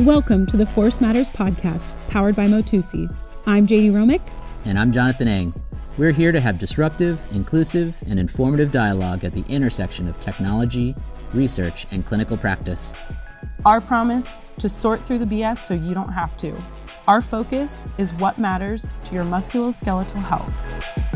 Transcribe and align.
Welcome 0.00 0.44
to 0.48 0.58
the 0.58 0.66
Force 0.66 1.00
Matters 1.00 1.30
podcast, 1.30 1.88
powered 2.08 2.36
by 2.36 2.48
Motusi. 2.48 3.10
I'm 3.46 3.66
JD 3.66 3.92
Romick. 3.92 4.20
And 4.66 4.78
I'm 4.78 4.92
Jonathan 4.92 5.26
Eng. 5.26 5.54
We're 5.96 6.12
here 6.12 6.32
to 6.32 6.40
have 6.40 6.58
disruptive, 6.58 7.26
inclusive, 7.32 7.96
and 8.06 8.20
informative 8.20 8.70
dialogue 8.70 9.24
at 9.24 9.32
the 9.32 9.42
intersection 9.48 10.06
of 10.06 10.20
technology, 10.20 10.94
research, 11.32 11.86
and 11.92 12.04
clinical 12.04 12.36
practice. 12.36 12.92
Our 13.64 13.80
promise 13.80 14.36
to 14.58 14.68
sort 14.68 15.00
through 15.00 15.20
the 15.20 15.24
BS 15.24 15.56
so 15.56 15.72
you 15.72 15.94
don't 15.94 16.12
have 16.12 16.36
to. 16.38 16.54
Our 17.08 17.22
focus 17.22 17.88
is 17.96 18.12
what 18.14 18.36
matters 18.36 18.86
to 19.04 19.14
your 19.14 19.24
musculoskeletal 19.24 20.22
health. 20.22 21.15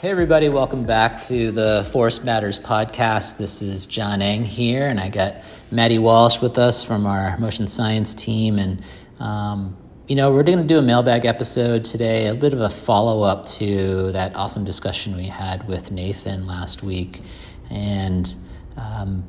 Hey, 0.00 0.10
everybody, 0.10 0.48
welcome 0.48 0.84
back 0.84 1.22
to 1.22 1.50
the 1.50 1.84
Force 1.90 2.22
Matters 2.22 2.56
podcast. 2.56 3.36
This 3.36 3.60
is 3.60 3.84
John 3.84 4.22
Eng 4.22 4.44
here, 4.44 4.86
and 4.86 5.00
I 5.00 5.08
got 5.08 5.38
Maddie 5.72 5.98
Walsh 5.98 6.40
with 6.40 6.56
us 6.56 6.84
from 6.84 7.04
our 7.04 7.36
motion 7.38 7.66
science 7.66 8.14
team. 8.14 8.60
And 8.60 8.84
um, 9.18 9.76
you 10.06 10.14
know, 10.14 10.30
we're 10.30 10.44
going 10.44 10.58
to 10.58 10.64
do 10.64 10.78
a 10.78 10.82
mailbag 10.82 11.24
episode 11.24 11.84
today, 11.84 12.28
a 12.28 12.34
bit 12.36 12.52
of 12.52 12.60
a 12.60 12.70
follow 12.70 13.24
up 13.24 13.44
to 13.46 14.12
that 14.12 14.36
awesome 14.36 14.64
discussion 14.64 15.16
we 15.16 15.26
had 15.26 15.66
with 15.66 15.90
Nathan 15.90 16.46
last 16.46 16.84
week. 16.84 17.20
And 17.68 18.32
um, 18.76 19.24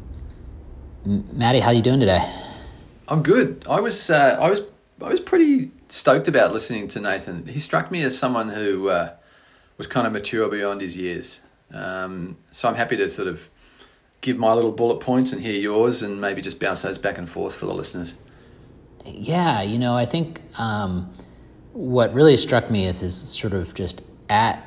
Maddie, 1.03 1.61
how 1.61 1.69
are 1.69 1.73
you 1.73 1.81
doing 1.81 1.99
today? 1.99 2.31
I'm 3.07 3.23
good. 3.23 3.65
I 3.67 3.79
was 3.79 4.11
uh, 4.11 4.37
I 4.39 4.51
was 4.51 4.61
I 5.01 5.09
was 5.09 5.19
pretty 5.19 5.71
stoked 5.87 6.27
about 6.27 6.53
listening 6.53 6.89
to 6.89 7.01
Nathan. 7.01 7.47
He 7.47 7.59
struck 7.59 7.89
me 7.89 8.03
as 8.03 8.15
someone 8.15 8.49
who 8.49 8.89
uh, 8.89 9.15
was 9.79 9.87
kind 9.87 10.05
of 10.05 10.13
mature 10.13 10.47
beyond 10.49 10.81
his 10.81 10.95
years. 10.95 11.39
Um, 11.73 12.37
so 12.51 12.67
I'm 12.67 12.75
happy 12.75 12.97
to 12.97 13.09
sort 13.09 13.29
of 13.29 13.49
give 14.21 14.37
my 14.37 14.53
little 14.53 14.73
bullet 14.73 14.99
points 14.99 15.31
and 15.31 15.41
hear 15.41 15.59
yours, 15.59 16.03
and 16.03 16.21
maybe 16.21 16.41
just 16.41 16.59
bounce 16.59 16.83
those 16.83 16.97
back 16.97 17.17
and 17.17 17.27
forth 17.27 17.55
for 17.55 17.65
the 17.65 17.73
listeners. 17.73 18.15
Yeah, 19.05 19.61
you 19.61 19.79
know, 19.79 19.95
I 19.95 20.05
think 20.05 20.41
um, 20.57 21.11
what 21.71 22.13
really 22.13 22.35
struck 22.35 22.69
me 22.69 22.85
is 22.85 22.99
his 22.99 23.15
sort 23.15 23.53
of 23.53 23.73
just 23.73 24.01
at 24.27 24.63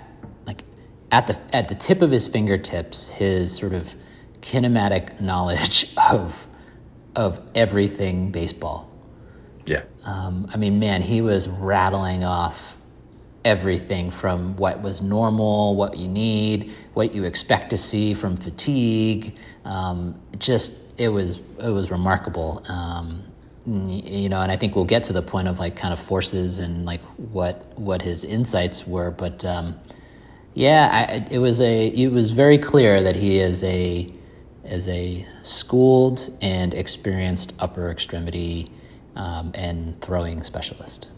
like 0.46 0.64
at 1.12 1.27
the 1.27 1.38
at 1.55 1.68
the 1.68 1.74
tip 1.74 2.00
of 2.00 2.10
his 2.10 2.27
fingertips, 2.27 3.10
his 3.10 3.55
sort 3.55 3.74
of 3.74 3.94
kinematic 4.40 5.20
knowledge 5.20 5.94
of 6.10 6.48
of 7.14 7.38
everything 7.55 8.30
baseball. 8.30 8.88
Yeah. 9.66 9.83
Um, 10.05 10.46
I 10.52 10.56
mean, 10.56 10.78
man, 10.78 11.02
he 11.02 11.20
was 11.20 11.48
rattling 11.48 12.24
off 12.24 12.77
everything 13.44 14.10
from 14.10 14.56
what 14.56 14.80
was 14.80 15.02
normal, 15.02 15.76
what 15.76 15.96
you 15.96 16.08
need, 16.08 16.70
what 16.94 17.14
you 17.14 17.24
expect 17.24 17.70
to 17.70 17.78
see 17.78 18.14
from 18.14 18.36
fatigue. 18.36 19.36
Um, 19.64 20.20
just 20.38 20.78
it 20.98 21.08
was 21.08 21.40
it 21.58 21.70
was 21.70 21.90
remarkable. 21.90 22.62
Um, 22.68 23.24
you 23.64 24.28
know, 24.28 24.40
and 24.40 24.50
I 24.50 24.56
think 24.56 24.74
we'll 24.74 24.84
get 24.84 25.04
to 25.04 25.12
the 25.12 25.22
point 25.22 25.46
of 25.46 25.60
like 25.60 25.76
kind 25.76 25.92
of 25.92 26.00
forces 26.00 26.58
and 26.58 26.84
like 26.84 27.00
what 27.16 27.78
what 27.78 28.02
his 28.02 28.24
insights 28.24 28.86
were, 28.86 29.10
but 29.10 29.44
um, 29.44 29.78
yeah, 30.54 31.06
I, 31.08 31.32
it 31.32 31.38
was 31.38 31.60
a 31.60 31.88
it 31.88 32.08
was 32.08 32.30
very 32.30 32.58
clear 32.58 33.02
that 33.02 33.16
he 33.16 33.38
is 33.38 33.62
a 33.64 34.12
is 34.64 34.88
a 34.88 35.27
schooled 35.42 36.36
and 36.40 36.74
experienced 36.74 37.54
upper 37.58 37.90
extremity 37.90 38.70
um, 39.16 39.52
and 39.54 40.00
throwing 40.00 40.42
specialist. 40.42 41.08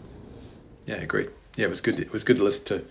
Yeah, 0.85 0.95
agreed. 0.95 1.29
Yeah, 1.55 1.65
it 1.65 1.69
was 1.69 1.81
good. 1.81 1.99
It 1.99 2.11
was 2.11 2.23
good 2.23 2.37
to 2.37 2.43
listen 2.43 2.65
to. 2.65 2.85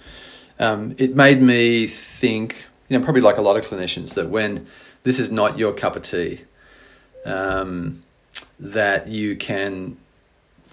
Um, 0.58 0.94
it 0.98 1.14
made 1.14 1.42
me 1.42 1.86
think, 1.86 2.66
you 2.88 2.98
know, 2.98 3.04
probably 3.04 3.20
like 3.20 3.36
a 3.36 3.42
lot 3.42 3.56
of 3.56 3.66
clinicians, 3.66 4.14
that 4.14 4.28
when 4.28 4.66
this 5.02 5.18
is 5.18 5.30
not 5.30 5.58
your 5.58 5.72
cup 5.72 5.96
of 5.96 6.02
tea, 6.02 6.42
um, 7.26 8.02
that 8.58 9.08
you 9.08 9.36
can 9.36 9.96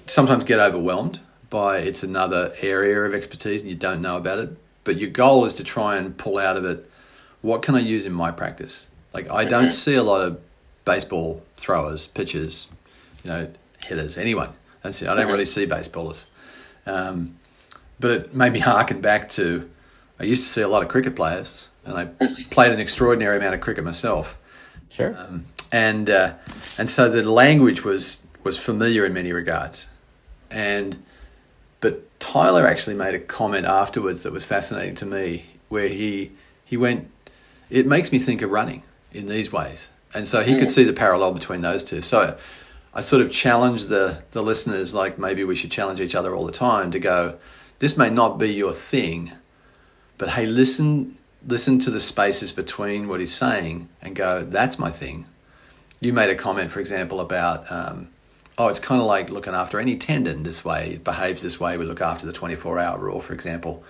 sometimes 0.06 0.44
get 0.44 0.60
overwhelmed 0.60 1.20
by 1.50 1.80
it's 1.80 2.04
another 2.04 2.54
area 2.62 3.02
of 3.02 3.14
expertise 3.14 3.62
and 3.62 3.70
you 3.70 3.76
don't 3.76 4.02
know 4.02 4.18
about 4.18 4.40
it. 4.40 4.58
But 4.84 4.98
your 4.98 5.10
goal 5.10 5.46
is 5.46 5.54
to 5.56 5.64
try 5.64 5.98
and 5.98 6.18
pull 6.18 6.38
out 6.38 6.58
of 6.58 6.66
it 6.66 6.90
what 7.42 7.62
can 7.62 7.76
I 7.76 7.80
use 7.80 8.06
in 8.06 8.14
my 8.14 8.32
practice? 8.32 8.88
Like, 9.14 9.30
I 9.30 9.46
don't 9.46 9.64
mm-hmm. 9.64 9.72
see 9.72 9.96
a 9.96 10.04
lot 10.04 10.22
of 10.22 10.40
baseball 10.86 11.44
throwers, 11.58 12.08
pitchers, 12.08 12.68
you 13.24 13.30
know, 13.30 13.52
hitters, 13.84 14.18
anyone. 14.18 14.50
I 14.50 14.54
don't, 14.84 14.94
see, 14.94 15.08
I 15.08 15.14
don't 15.14 15.24
mm-hmm. 15.24 15.32
really 15.32 15.46
see 15.46 15.66
baseballers. 15.66 16.26
Um, 16.86 17.38
but 18.02 18.12
it 18.12 18.36
made 18.36 18.52
me 18.52 18.60
harken 18.60 19.00
back 19.00 19.30
to 19.30 19.70
I 20.20 20.26
used 20.26 20.44
to 20.44 20.50
see 20.50 20.62
a 20.62 20.68
lot 20.68 20.84
of 20.84 20.90
cricket 20.90 21.16
players, 21.16 21.70
and 21.84 21.98
I 21.98 22.06
played 22.52 22.72
an 22.72 22.80
extraordinary 22.80 23.38
amount 23.38 23.56
of 23.56 23.62
cricket 23.62 23.84
myself. 23.84 24.38
Sure. 24.90 25.16
Um, 25.18 25.46
and 25.72 26.10
uh, 26.10 26.34
and 26.78 26.88
so 26.90 27.10
the 27.10 27.24
language 27.24 27.84
was 27.84 28.28
was 28.44 28.64
familiar 28.64 29.04
in 29.06 29.14
many 29.14 29.34
regards, 29.34 29.88
and 30.52 31.02
but 31.80 32.20
Tyler 32.20 32.68
actually 32.68 32.96
made 32.96 33.16
a 33.16 33.20
comment 33.20 33.66
afterwards 33.66 34.24
that 34.24 34.34
was 34.34 34.46
fascinating 34.46 34.96
to 34.96 35.06
me, 35.06 35.46
where 35.70 35.88
he 35.88 36.32
he 36.66 36.78
went, 36.78 37.10
it 37.70 37.88
makes 37.88 38.12
me 38.12 38.20
think 38.20 38.42
of 38.42 38.52
running 38.52 38.84
in 39.12 39.26
these 39.26 39.52
ways, 39.52 39.90
and 40.14 40.28
so 40.28 40.42
he 40.44 40.54
mm. 40.54 40.60
could 40.60 40.70
see 40.70 40.84
the 40.84 40.94
parallel 40.94 41.34
between 41.34 41.62
those 41.62 41.84
two. 41.84 42.02
So 42.04 42.38
I 42.94 43.02
sort 43.02 43.24
of 43.24 43.32
challenged 43.32 43.90
the 43.90 44.24
the 44.32 44.44
listeners, 44.44 44.94
like 44.94 45.18
maybe 45.18 45.44
we 45.44 45.56
should 45.56 45.72
challenge 45.72 46.00
each 46.00 46.14
other 46.14 46.36
all 46.36 46.46
the 46.46 46.52
time 46.52 46.92
to 46.92 47.00
go. 47.00 47.40
This 47.82 47.98
may 47.98 48.10
not 48.10 48.38
be 48.38 48.54
your 48.54 48.74
thing, 48.74 49.32
but 50.18 50.30
hey, 50.30 50.46
listen 50.46 51.18
listen 51.48 51.80
to 51.80 51.90
the 51.90 52.00
spaces 52.00 52.52
between 52.52 53.08
what 53.08 53.20
he's 53.20 53.34
saying 53.34 53.90
and 54.00 54.16
go, 54.16 54.44
that's 54.44 54.78
my 54.78 54.92
thing 54.92 55.26
you 56.02 56.12
made 56.12 56.30
a 56.32 56.36
comment, 56.36 56.72
for 56.72 56.80
example, 56.80 57.22
about 57.22 57.72
um, 57.72 58.10
oh, 58.58 58.68
it's 58.68 58.80
kind 58.80 59.00
of 59.00 59.08
like 59.08 59.30
looking 59.30 59.54
after 59.54 59.80
any 59.80 59.96
tendon 59.96 60.44
this 60.44 60.66
way. 60.66 60.94
It 60.94 61.04
behaves 61.04 61.42
this 61.42 61.60
way. 61.60 61.78
We 61.78 61.86
look 61.86 62.02
after 62.02 62.26
the 62.26 62.34
24 62.34 62.80
hour 62.80 63.00
rule, 63.00 63.22
for 63.22 63.34
example. 63.34 63.84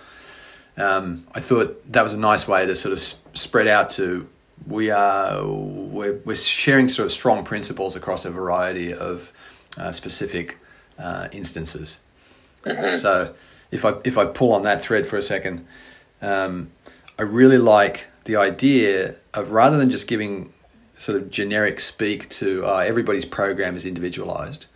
Um, 0.76 1.26
I 1.34 1.40
thought 1.40 1.90
that 1.92 2.02
was 2.02 2.12
a 2.12 2.18
nice 2.18 2.46
way 2.46 2.64
to 2.66 2.76
sort 2.76 2.92
of 2.92 3.00
spread 3.00 3.66
out 3.66 3.90
to 3.90 4.28
we 4.66 4.90
are 4.90 5.44
we're, 5.44 6.18
we're 6.24 6.36
sharing 6.36 6.86
sort 6.88 7.06
of 7.06 7.12
strong 7.12 7.44
principles 7.44 7.96
across 7.96 8.24
a 8.24 8.30
variety 8.30 8.94
of 8.94 9.32
uh, 9.76 9.90
specific 9.90 10.58
uh, 10.98 11.28
instances. 11.32 12.00
Mm-hmm. 12.62 12.94
So 12.94 13.34
if 13.72 13.84
I 13.84 13.94
if 14.04 14.16
I 14.16 14.26
pull 14.26 14.52
on 14.52 14.62
that 14.62 14.80
thread 14.80 15.06
for 15.06 15.16
a 15.16 15.22
second, 15.22 15.66
um, 16.20 16.70
I 17.18 17.22
really 17.22 17.58
like 17.58 18.06
the 18.24 18.36
idea 18.36 19.16
of 19.34 19.50
rather 19.50 19.76
than 19.76 19.90
just 19.90 20.06
giving 20.06 20.52
sort 20.96 21.20
of 21.20 21.30
generic 21.30 21.80
speak 21.80 22.28
to 22.28 22.64
uh, 22.64 22.76
everybody's 22.78 23.24
program 23.24 23.74
is 23.74 23.84
individualized. 23.84 24.66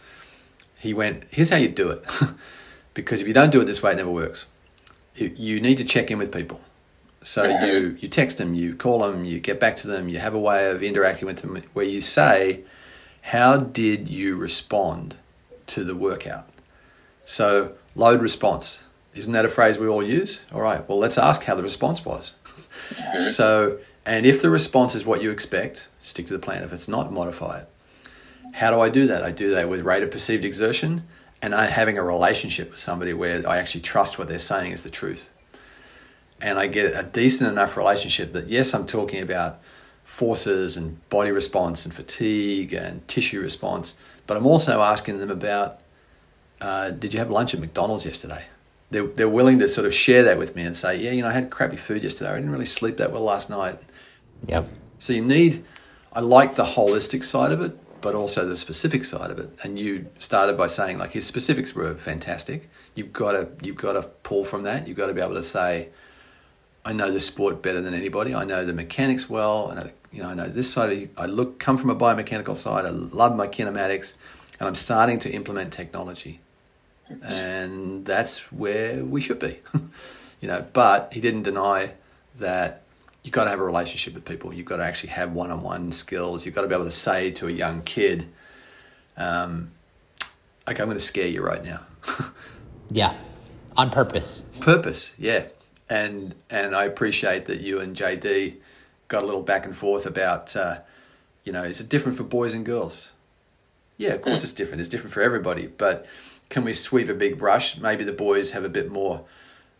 He 0.78 0.92
went, 0.92 1.24
here's 1.30 1.50
how 1.50 1.56
you 1.56 1.68
do 1.68 1.90
it. 1.90 2.04
because 2.94 3.20
if 3.20 3.28
you 3.28 3.34
don't 3.34 3.50
do 3.50 3.60
it 3.60 3.66
this 3.66 3.82
way, 3.82 3.92
it 3.92 3.96
never 3.96 4.10
works. 4.10 4.46
You, 5.14 5.32
you 5.36 5.60
need 5.60 5.78
to 5.78 5.84
check 5.84 6.10
in 6.10 6.18
with 6.18 6.32
people. 6.32 6.60
So 7.22 7.44
you, 7.64 7.96
you 8.00 8.08
text 8.08 8.38
them, 8.38 8.54
you 8.54 8.74
call 8.74 9.00
them, 9.00 9.24
you 9.24 9.38
get 9.38 9.60
back 9.60 9.76
to 9.76 9.86
them, 9.86 10.08
you 10.08 10.18
have 10.18 10.34
a 10.34 10.40
way 10.40 10.68
of 10.70 10.82
interacting 10.82 11.26
with 11.26 11.38
them 11.38 11.62
where 11.74 11.84
you 11.84 12.00
say, 12.00 12.62
how 13.22 13.58
did 13.58 14.08
you 14.08 14.36
respond 14.36 15.16
to 15.68 15.84
the 15.84 15.94
workout? 15.94 16.48
So 17.24 17.74
load 17.94 18.20
response. 18.20 18.85
Isn't 19.16 19.32
that 19.32 19.44
a 19.44 19.48
phrase 19.48 19.78
we 19.78 19.88
all 19.88 20.02
use? 20.02 20.44
All 20.52 20.60
right, 20.60 20.86
well, 20.88 20.98
let's 20.98 21.18
ask 21.18 21.42
how 21.44 21.54
the 21.54 21.62
response 21.62 22.04
was. 22.04 22.34
so 23.28 23.78
and 24.04 24.24
if 24.24 24.40
the 24.40 24.50
response 24.50 24.94
is 24.94 25.04
what 25.04 25.22
you 25.22 25.30
expect, 25.30 25.88
stick 26.00 26.26
to 26.26 26.32
the 26.32 26.38
plan. 26.38 26.62
If 26.62 26.72
it's 26.72 26.88
not, 26.88 27.12
modify 27.12 27.60
it. 27.60 27.68
How 28.54 28.70
do 28.70 28.80
I 28.80 28.88
do 28.88 29.06
that? 29.08 29.22
I 29.22 29.32
do 29.32 29.50
that 29.50 29.68
with 29.68 29.80
rate 29.80 30.02
of 30.02 30.10
perceived 30.10 30.44
exertion 30.44 31.02
and 31.42 31.54
I 31.54 31.66
having 31.66 31.98
a 31.98 32.02
relationship 32.02 32.70
with 32.70 32.78
somebody 32.78 33.12
where 33.12 33.46
I 33.48 33.58
actually 33.58 33.82
trust 33.82 34.18
what 34.18 34.28
they're 34.28 34.38
saying 34.38 34.72
is 34.72 34.82
the 34.82 34.90
truth. 34.90 35.34
And 36.40 36.58
I 36.58 36.66
get 36.66 36.86
a 36.86 37.08
decent 37.08 37.50
enough 37.50 37.76
relationship 37.76 38.32
that, 38.34 38.48
yes, 38.48 38.74
I'm 38.74 38.86
talking 38.86 39.22
about 39.22 39.60
forces 40.04 40.76
and 40.76 41.06
body 41.08 41.32
response 41.32 41.84
and 41.84 41.92
fatigue 41.92 42.72
and 42.72 43.06
tissue 43.08 43.40
response, 43.40 43.98
but 44.26 44.36
I'm 44.36 44.46
also 44.46 44.82
asking 44.82 45.18
them 45.18 45.30
about 45.30 45.80
uh, 46.60 46.90
did 46.90 47.12
you 47.12 47.18
have 47.18 47.30
lunch 47.30 47.52
at 47.52 47.60
McDonald's 47.60 48.06
yesterday? 48.06 48.44
They're, 48.90 49.06
they're 49.06 49.28
willing 49.28 49.58
to 49.58 49.68
sort 49.68 49.86
of 49.86 49.92
share 49.92 50.22
that 50.24 50.38
with 50.38 50.54
me 50.54 50.62
and 50.62 50.76
say, 50.76 50.96
yeah, 50.98 51.10
you 51.10 51.22
know, 51.22 51.28
I 51.28 51.32
had 51.32 51.50
crappy 51.50 51.76
food 51.76 52.02
yesterday. 52.04 52.30
I 52.30 52.36
didn't 52.36 52.50
really 52.50 52.64
sleep 52.64 52.98
that 52.98 53.10
well 53.12 53.22
last 53.22 53.50
night. 53.50 53.78
Yep. 54.46 54.70
So 54.98 55.12
you 55.12 55.22
need, 55.22 55.64
I 56.12 56.20
like 56.20 56.54
the 56.54 56.64
holistic 56.64 57.24
side 57.24 57.52
of 57.52 57.60
it, 57.60 57.76
but 58.00 58.14
also 58.14 58.46
the 58.46 58.56
specific 58.56 59.04
side 59.04 59.30
of 59.30 59.38
it. 59.38 59.50
And 59.62 59.78
you 59.78 60.06
started 60.18 60.56
by 60.56 60.68
saying 60.68 60.98
like 60.98 61.10
his 61.10 61.26
specifics 61.26 61.74
were 61.74 61.94
fantastic. 61.94 62.70
You've 62.94 63.12
got 63.12 63.32
to 63.32 63.48
you've 63.66 63.76
got 63.76 63.94
to 63.94 64.02
pull 64.02 64.44
from 64.44 64.62
that. 64.62 64.86
You've 64.86 64.96
got 64.96 65.08
to 65.08 65.14
be 65.14 65.20
able 65.20 65.34
to 65.34 65.42
say, 65.42 65.88
I 66.84 66.92
know 66.92 67.10
the 67.10 67.20
sport 67.20 67.62
better 67.62 67.80
than 67.80 67.94
anybody. 67.94 68.34
I 68.34 68.44
know 68.44 68.64
the 68.64 68.72
mechanics 68.72 69.28
well. 69.28 69.72
I 69.72 69.74
know 69.74 69.90
you 70.12 70.22
know 70.22 70.28
I 70.28 70.34
know 70.34 70.48
this 70.48 70.72
side. 70.72 70.92
Of, 70.92 71.08
I 71.16 71.26
look 71.26 71.58
come 71.58 71.78
from 71.78 71.90
a 71.90 71.96
biomechanical 71.96 72.56
side. 72.56 72.86
I 72.86 72.90
love 72.90 73.36
my 73.36 73.48
kinematics, 73.48 74.16
and 74.60 74.68
I'm 74.68 74.76
starting 74.76 75.18
to 75.20 75.30
implement 75.30 75.72
technology, 75.72 76.40
and 77.22 78.04
that's 78.04 78.52
where 78.52 79.04
we 79.04 79.20
should 79.20 79.38
be. 79.38 79.58
you 80.40 80.48
know, 80.48 80.64
but 80.72 81.12
he 81.12 81.20
didn't 81.20 81.42
deny 81.42 81.94
that 82.36 82.82
you've 83.22 83.32
got 83.32 83.44
to 83.44 83.50
have 83.50 83.60
a 83.60 83.64
relationship 83.64 84.14
with 84.14 84.24
people. 84.24 84.52
You've 84.52 84.66
got 84.66 84.76
to 84.76 84.84
actually 84.84 85.10
have 85.10 85.32
one-on-one 85.32 85.92
skills. 85.92 86.44
You've 86.44 86.54
got 86.54 86.62
to 86.62 86.68
be 86.68 86.74
able 86.74 86.84
to 86.84 86.90
say 86.90 87.30
to 87.32 87.48
a 87.48 87.50
young 87.50 87.82
kid, 87.82 88.28
um, 89.16 89.72
"Okay, 90.68 90.82
I'm 90.82 90.88
going 90.88 90.98
to 90.98 91.00
scare 91.02 91.28
you 91.28 91.42
right 91.42 91.64
now." 91.64 91.80
yeah, 92.90 93.16
on 93.76 93.90
purpose. 93.90 94.42
Purpose, 94.60 95.14
yeah. 95.18 95.46
And 95.88 96.34
and 96.50 96.74
I 96.74 96.84
appreciate 96.84 97.46
that 97.46 97.60
you 97.60 97.80
and 97.80 97.96
JD 97.96 98.56
got 99.08 99.22
a 99.22 99.26
little 99.26 99.42
back 99.42 99.64
and 99.66 99.76
forth 99.76 100.04
about, 100.04 100.56
uh, 100.56 100.78
you 101.44 101.52
know, 101.52 101.62
is 101.62 101.80
it 101.80 101.88
different 101.88 102.18
for 102.18 102.24
boys 102.24 102.54
and 102.54 102.66
girls? 102.66 103.12
Yeah, 103.96 104.10
of 104.10 104.22
course 104.22 104.42
it's 104.42 104.52
different. 104.52 104.80
It's 104.80 104.90
different 104.90 105.12
for 105.12 105.22
everybody, 105.22 105.68
but 105.68 106.06
can 106.48 106.64
we 106.64 106.72
sweep 106.72 107.08
a 107.08 107.14
big 107.14 107.38
brush? 107.38 107.78
Maybe 107.78 108.04
the 108.04 108.12
boys 108.12 108.52
have 108.52 108.64
a 108.64 108.68
bit 108.68 108.90
more, 108.90 109.24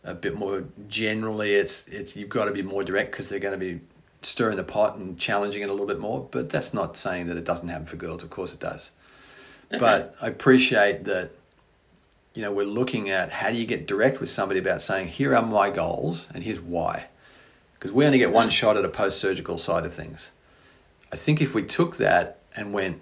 a 0.03 0.13
bit 0.13 0.35
more 0.35 0.65
generally. 0.87 1.51
It's 1.51 1.87
it's 1.87 2.15
you've 2.15 2.29
got 2.29 2.45
to 2.45 2.51
be 2.51 2.61
more 2.61 2.83
direct 2.83 3.11
because 3.11 3.29
they're 3.29 3.39
going 3.39 3.57
to 3.57 3.65
be 3.65 3.81
stirring 4.21 4.57
the 4.57 4.63
pot 4.63 4.97
and 4.97 5.17
challenging 5.17 5.61
it 5.61 5.69
a 5.69 5.71
little 5.71 5.87
bit 5.87 5.99
more. 5.99 6.27
But 6.29 6.49
that's 6.49 6.73
not 6.73 6.97
saying 6.97 7.27
that 7.27 7.37
it 7.37 7.45
doesn't 7.45 7.67
happen 7.67 7.87
for 7.87 7.95
girls. 7.95 8.23
Of 8.23 8.29
course 8.29 8.53
it 8.53 8.59
does. 8.59 8.91
But 9.69 10.15
I 10.21 10.27
appreciate 10.27 11.05
that. 11.05 11.31
You 12.33 12.43
know, 12.43 12.51
we're 12.51 12.65
looking 12.65 13.09
at 13.09 13.31
how 13.31 13.49
do 13.49 13.57
you 13.57 13.65
get 13.65 13.87
direct 13.87 14.19
with 14.19 14.29
somebody 14.29 14.59
about 14.59 14.79
saying, 14.79 15.07
here 15.07 15.35
are 15.35 15.41
my 15.41 15.71
goals 15.71 16.29
and 16.35 16.43
here's 16.43 16.61
why. 16.61 17.07
Because 17.73 17.91
we 17.91 18.05
only 18.05 18.19
get 18.19 18.31
one 18.31 18.51
shot 18.51 18.77
at 18.77 18.85
a 18.85 18.89
post 18.89 19.19
surgical 19.19 19.57
side 19.57 19.85
of 19.85 19.93
things. 19.93 20.29
I 21.11 21.15
think 21.15 21.41
if 21.41 21.55
we 21.55 21.63
took 21.63 21.97
that 21.97 22.37
and 22.55 22.73
went, 22.73 23.01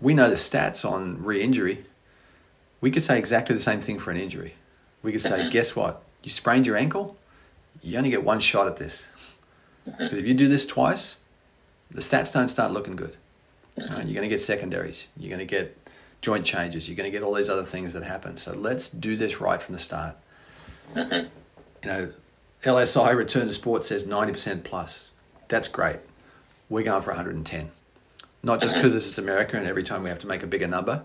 we 0.00 0.14
know 0.14 0.28
the 0.28 0.36
stats 0.36 0.88
on 0.88 1.24
re 1.24 1.42
injury, 1.42 1.84
we 2.82 2.90
could 2.90 3.02
say 3.02 3.18
exactly 3.18 3.54
the 3.54 3.62
same 3.62 3.80
thing 3.80 3.98
for 3.98 4.10
an 4.10 4.18
injury. 4.18 4.54
We 5.02 5.12
could 5.12 5.22
say, 5.22 5.48
guess 5.50 5.74
what? 5.74 6.02
You 6.22 6.30
sprained 6.30 6.66
your 6.66 6.76
ankle, 6.76 7.16
you 7.80 7.96
only 7.96 8.10
get 8.10 8.22
one 8.22 8.40
shot 8.40 8.66
at 8.66 8.76
this. 8.76 9.08
Because 9.84 10.18
if 10.18 10.26
you 10.26 10.34
do 10.34 10.46
this 10.46 10.66
twice, 10.66 11.18
the 11.90 12.00
stats 12.00 12.32
don't 12.32 12.48
start 12.48 12.72
looking 12.72 12.94
good. 12.94 13.16
You're 13.76 13.86
going 13.86 14.22
to 14.22 14.28
get 14.28 14.40
secondaries. 14.40 15.08
You're 15.16 15.30
going 15.30 15.40
to 15.40 15.46
get 15.46 15.76
joint 16.20 16.44
changes. 16.44 16.88
You're 16.88 16.96
going 16.96 17.10
to 17.10 17.10
get 17.10 17.24
all 17.24 17.34
these 17.34 17.50
other 17.50 17.64
things 17.64 17.94
that 17.94 18.02
happen. 18.02 18.36
So 18.36 18.52
let's 18.52 18.88
do 18.88 19.16
this 19.16 19.40
right 19.40 19.60
from 19.60 19.72
the 19.72 19.78
start. 19.78 20.16
You 21.84 21.90
know, 21.90 22.12
LSI 22.62 23.16
return 23.16 23.48
to 23.48 23.52
sport 23.52 23.82
says 23.82 24.06
90% 24.06 24.62
plus. 24.62 25.10
That's 25.48 25.66
great. 25.66 25.96
We're 26.68 26.84
going 26.84 27.02
for 27.02 27.10
110. 27.10 27.70
Not 28.44 28.60
just 28.60 28.74
because 28.76 28.94
this 28.94 29.08
is 29.08 29.18
America 29.18 29.56
and 29.56 29.66
every 29.66 29.82
time 29.82 30.04
we 30.04 30.08
have 30.08 30.20
to 30.20 30.28
make 30.28 30.44
a 30.44 30.46
bigger 30.46 30.68
number, 30.68 31.04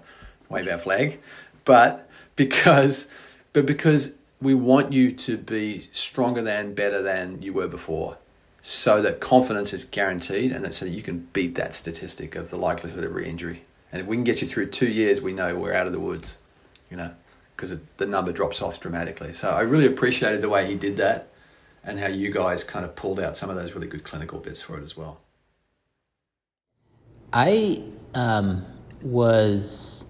wave 0.50 0.68
our 0.68 0.78
flag, 0.78 1.20
but 1.68 2.10
because 2.38 3.12
but 3.54 3.66
because 3.68 4.18
we 4.42 4.56
want 4.56 4.94
you 4.94 5.12
to 5.12 5.38
be 5.38 5.82
stronger 5.92 6.42
than, 6.42 6.74
better 6.74 7.02
than 7.02 7.42
you 7.42 7.54
were 7.54 7.68
before, 7.68 8.18
so 8.62 9.02
that 9.02 9.20
confidence 9.20 9.74
is 9.74 9.84
guaranteed, 9.84 10.52
and 10.52 10.64
that 10.64 10.74
so 10.74 10.86
that 10.86 10.92
you 10.92 11.02
can 11.02 11.28
beat 11.34 11.56
that 11.56 11.76
statistic 11.76 12.36
of 12.36 12.50
the 12.50 12.58
likelihood 12.58 13.04
of 13.04 13.14
re-injury. 13.14 13.64
And 13.92 14.02
if 14.02 14.08
we 14.08 14.16
can 14.16 14.24
get 14.24 14.42
you 14.42 14.48
through 14.48 14.68
two 14.68 14.90
years, 14.90 15.22
we 15.22 15.34
know 15.34 15.56
we're 15.56 15.74
out 15.74 15.88
of 15.88 15.94
the 15.94 16.00
woods, 16.00 16.38
you 16.90 16.98
know, 16.98 17.12
because 17.56 17.78
the 17.98 18.06
number 18.06 18.32
drops 18.32 18.62
off 18.62 18.80
dramatically. 18.80 19.34
So 19.34 19.50
I 19.50 19.62
really 19.62 19.88
appreciated 19.88 20.42
the 20.42 20.50
way 20.50 20.68
he 20.68 20.76
did 20.76 20.98
that, 20.98 21.30
and 21.84 22.00
how 22.00 22.08
you 22.08 22.32
guys 22.32 22.64
kind 22.64 22.86
of 22.86 22.96
pulled 22.96 23.20
out 23.20 23.36
some 23.36 23.50
of 23.50 23.56
those 23.56 23.74
really 23.74 23.88
good 23.88 24.04
clinical 24.04 24.40
bits 24.40 24.62
for 24.62 24.78
it 24.78 24.84
as 24.84 24.96
well. 24.96 25.20
I 27.34 27.84
um, 28.14 28.66
was 29.02 30.06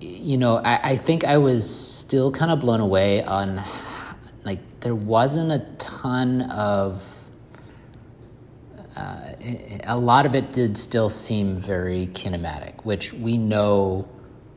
you 0.00 0.36
know, 0.36 0.56
I, 0.56 0.90
I 0.90 0.96
think 0.96 1.24
I 1.24 1.38
was 1.38 1.68
still 1.68 2.30
kind 2.30 2.50
of 2.50 2.60
blown 2.60 2.80
away 2.80 3.22
on, 3.22 3.62
like, 4.44 4.60
there 4.80 4.94
wasn't 4.94 5.52
a 5.52 5.66
ton 5.78 6.42
of, 6.42 7.02
uh, 8.96 9.32
a 9.84 9.98
lot 9.98 10.26
of 10.26 10.34
it 10.34 10.52
did 10.52 10.76
still 10.78 11.10
seem 11.10 11.56
very 11.56 12.08
kinematic, 12.08 12.84
which 12.84 13.12
we 13.12 13.38
know, 13.38 14.08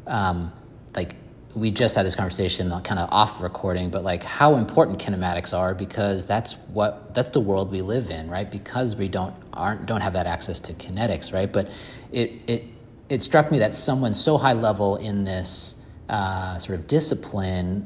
um, 0.06 0.52
like, 0.96 1.16
we 1.56 1.72
just 1.72 1.96
had 1.96 2.06
this 2.06 2.16
conversation 2.16 2.70
kind 2.82 3.00
of 3.00 3.10
off 3.12 3.42
recording, 3.42 3.90
but 3.90 4.04
like 4.04 4.24
how 4.24 4.56
important 4.56 5.00
kinematics 5.00 5.58
are 5.58 5.74
because 5.74 6.26
that's 6.26 6.54
what 6.74 7.16
that's 7.16 7.30
the 7.30 7.40
world 7.40 7.72
we 7.72 7.82
live 7.82 8.12
in, 8.12 8.30
right? 8.30 8.50
Because 8.50 8.96
we 8.96 9.08
don't 9.08 9.34
aren't 9.54 9.88
don't 9.88 10.02
have 10.02 10.14
that 10.14 10.28
access 10.28 10.60
to 10.60 10.74
kinetics, 10.74 11.34
right? 11.34 11.52
But 11.52 11.70
it 12.12 12.32
it 12.48 12.64
it 13.10 13.24
struck 13.24 13.52
me 13.52 13.60
that 13.60 13.76
someone 13.76 14.14
so 14.16 14.38
high 14.38 14.54
level 14.54 14.98
in 14.98 15.24
this 15.24 15.84
uh, 16.10 16.58
sort 16.58 16.80
of 16.80 16.88
discipline 16.88 17.86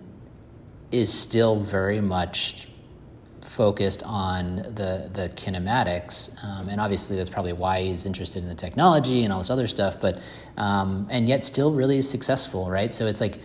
is 0.91 1.11
still 1.11 1.59
very 1.59 2.01
much 2.01 2.67
focused 3.41 4.01
on 4.05 4.57
the 4.57 5.09
the 5.13 5.31
kinematics, 5.35 6.31
um, 6.43 6.69
and 6.69 6.79
obviously 6.79 7.17
that's 7.17 7.29
probably 7.29 7.53
why 7.53 7.81
he's 7.81 8.05
interested 8.05 8.41
in 8.41 8.49
the 8.49 8.55
technology 8.55 9.23
and 9.23 9.33
all 9.33 9.39
this 9.39 9.49
other 9.49 9.67
stuff. 9.67 9.99
But 9.99 10.21
um, 10.57 11.07
and 11.09 11.27
yet 11.27 11.43
still 11.43 11.73
really 11.73 12.01
successful, 12.01 12.69
right? 12.69 12.93
So 12.93 13.07
it's 13.07 13.21
like 13.21 13.39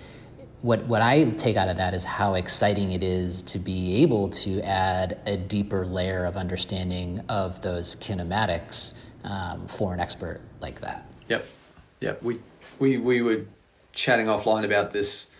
what 0.62 0.84
what 0.86 1.02
I 1.02 1.30
take 1.32 1.56
out 1.56 1.68
of 1.68 1.76
that 1.76 1.92
is 1.94 2.04
how 2.04 2.34
exciting 2.34 2.92
it 2.92 3.02
is 3.02 3.42
to 3.42 3.58
be 3.58 4.02
able 4.02 4.28
to 4.30 4.60
add 4.62 5.18
a 5.26 5.36
deeper 5.36 5.84
layer 5.86 6.24
of 6.24 6.36
understanding 6.36 7.22
of 7.28 7.60
those 7.62 7.96
kinematics 7.96 8.94
um, 9.24 9.66
for 9.66 9.92
an 9.92 10.00
expert 10.00 10.40
like 10.60 10.80
that. 10.80 11.06
Yep. 11.28 11.44
Yeah, 12.00 12.14
we 12.22 12.40
we 12.78 12.96
we 12.96 13.22
were 13.22 13.44
chatting 13.92 14.26
offline 14.26 14.64
about 14.64 14.92
this 14.92 15.30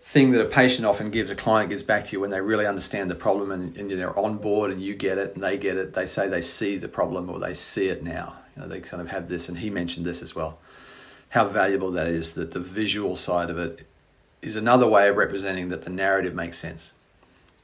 thing 0.00 0.30
that 0.32 0.40
a 0.40 0.48
patient 0.48 0.86
often 0.86 1.10
gives, 1.10 1.30
a 1.30 1.36
client 1.36 1.68
gives 1.68 1.82
back 1.82 2.04
to 2.06 2.12
you 2.12 2.20
when 2.20 2.30
they 2.30 2.40
really 2.40 2.64
understand 2.64 3.10
the 3.10 3.14
problem 3.14 3.50
and, 3.50 3.76
and 3.76 3.90
they're 3.90 4.18
on 4.18 4.38
board 4.38 4.70
and 4.70 4.80
you 4.80 4.94
get 4.94 5.18
it 5.18 5.34
and 5.34 5.44
they 5.44 5.58
get 5.58 5.76
it. 5.76 5.92
They 5.92 6.06
say 6.06 6.26
they 6.26 6.40
see 6.40 6.78
the 6.78 6.88
problem 6.88 7.28
or 7.28 7.38
they 7.38 7.52
see 7.52 7.88
it 7.88 8.02
now. 8.02 8.34
You 8.56 8.62
know, 8.62 8.68
they 8.68 8.80
kind 8.80 9.02
of 9.02 9.10
have 9.10 9.28
this, 9.28 9.48
and 9.48 9.58
he 9.58 9.70
mentioned 9.70 10.06
this 10.06 10.22
as 10.22 10.34
well. 10.34 10.58
How 11.30 11.46
valuable 11.46 11.92
that 11.92 12.08
is 12.08 12.34
that 12.34 12.52
the 12.52 12.60
visual 12.60 13.14
side 13.14 13.50
of 13.50 13.58
it 13.58 13.86
is 14.42 14.56
another 14.56 14.88
way 14.88 15.08
of 15.08 15.16
representing 15.16 15.68
that 15.68 15.82
the 15.82 15.90
narrative 15.90 16.34
makes 16.34 16.58
sense. 16.58 16.92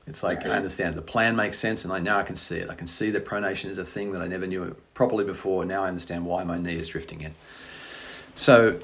It's 0.07 0.23
like 0.23 0.47
I 0.47 0.51
understand 0.51 0.95
the 0.95 1.03
plan 1.03 1.35
makes 1.35 1.59
sense, 1.59 1.85
and 1.85 1.93
I 1.93 1.99
now 1.99 2.19
I 2.19 2.23
can 2.23 2.37
see 2.37 2.59
it. 2.59 2.71
I 2.71 2.75
can 2.75 2.87
see 2.87 3.11
that 3.11 3.25
pronation 3.25 3.65
is 3.71 3.79
a 3.79 3.85
thing 3.85 4.13
that 4.13 4.23
I 4.23 4.29
never 4.29 4.47
knew 4.47 4.77
properly 4.95 5.25
before. 5.25 5.65
Now 5.65 5.83
I 5.83 5.89
understand 5.89 6.25
why 6.25 6.45
my 6.45 6.59
knee 6.59 6.77
is 6.77 6.89
drifting 6.89 7.23
in. 7.23 7.35
So 8.37 8.79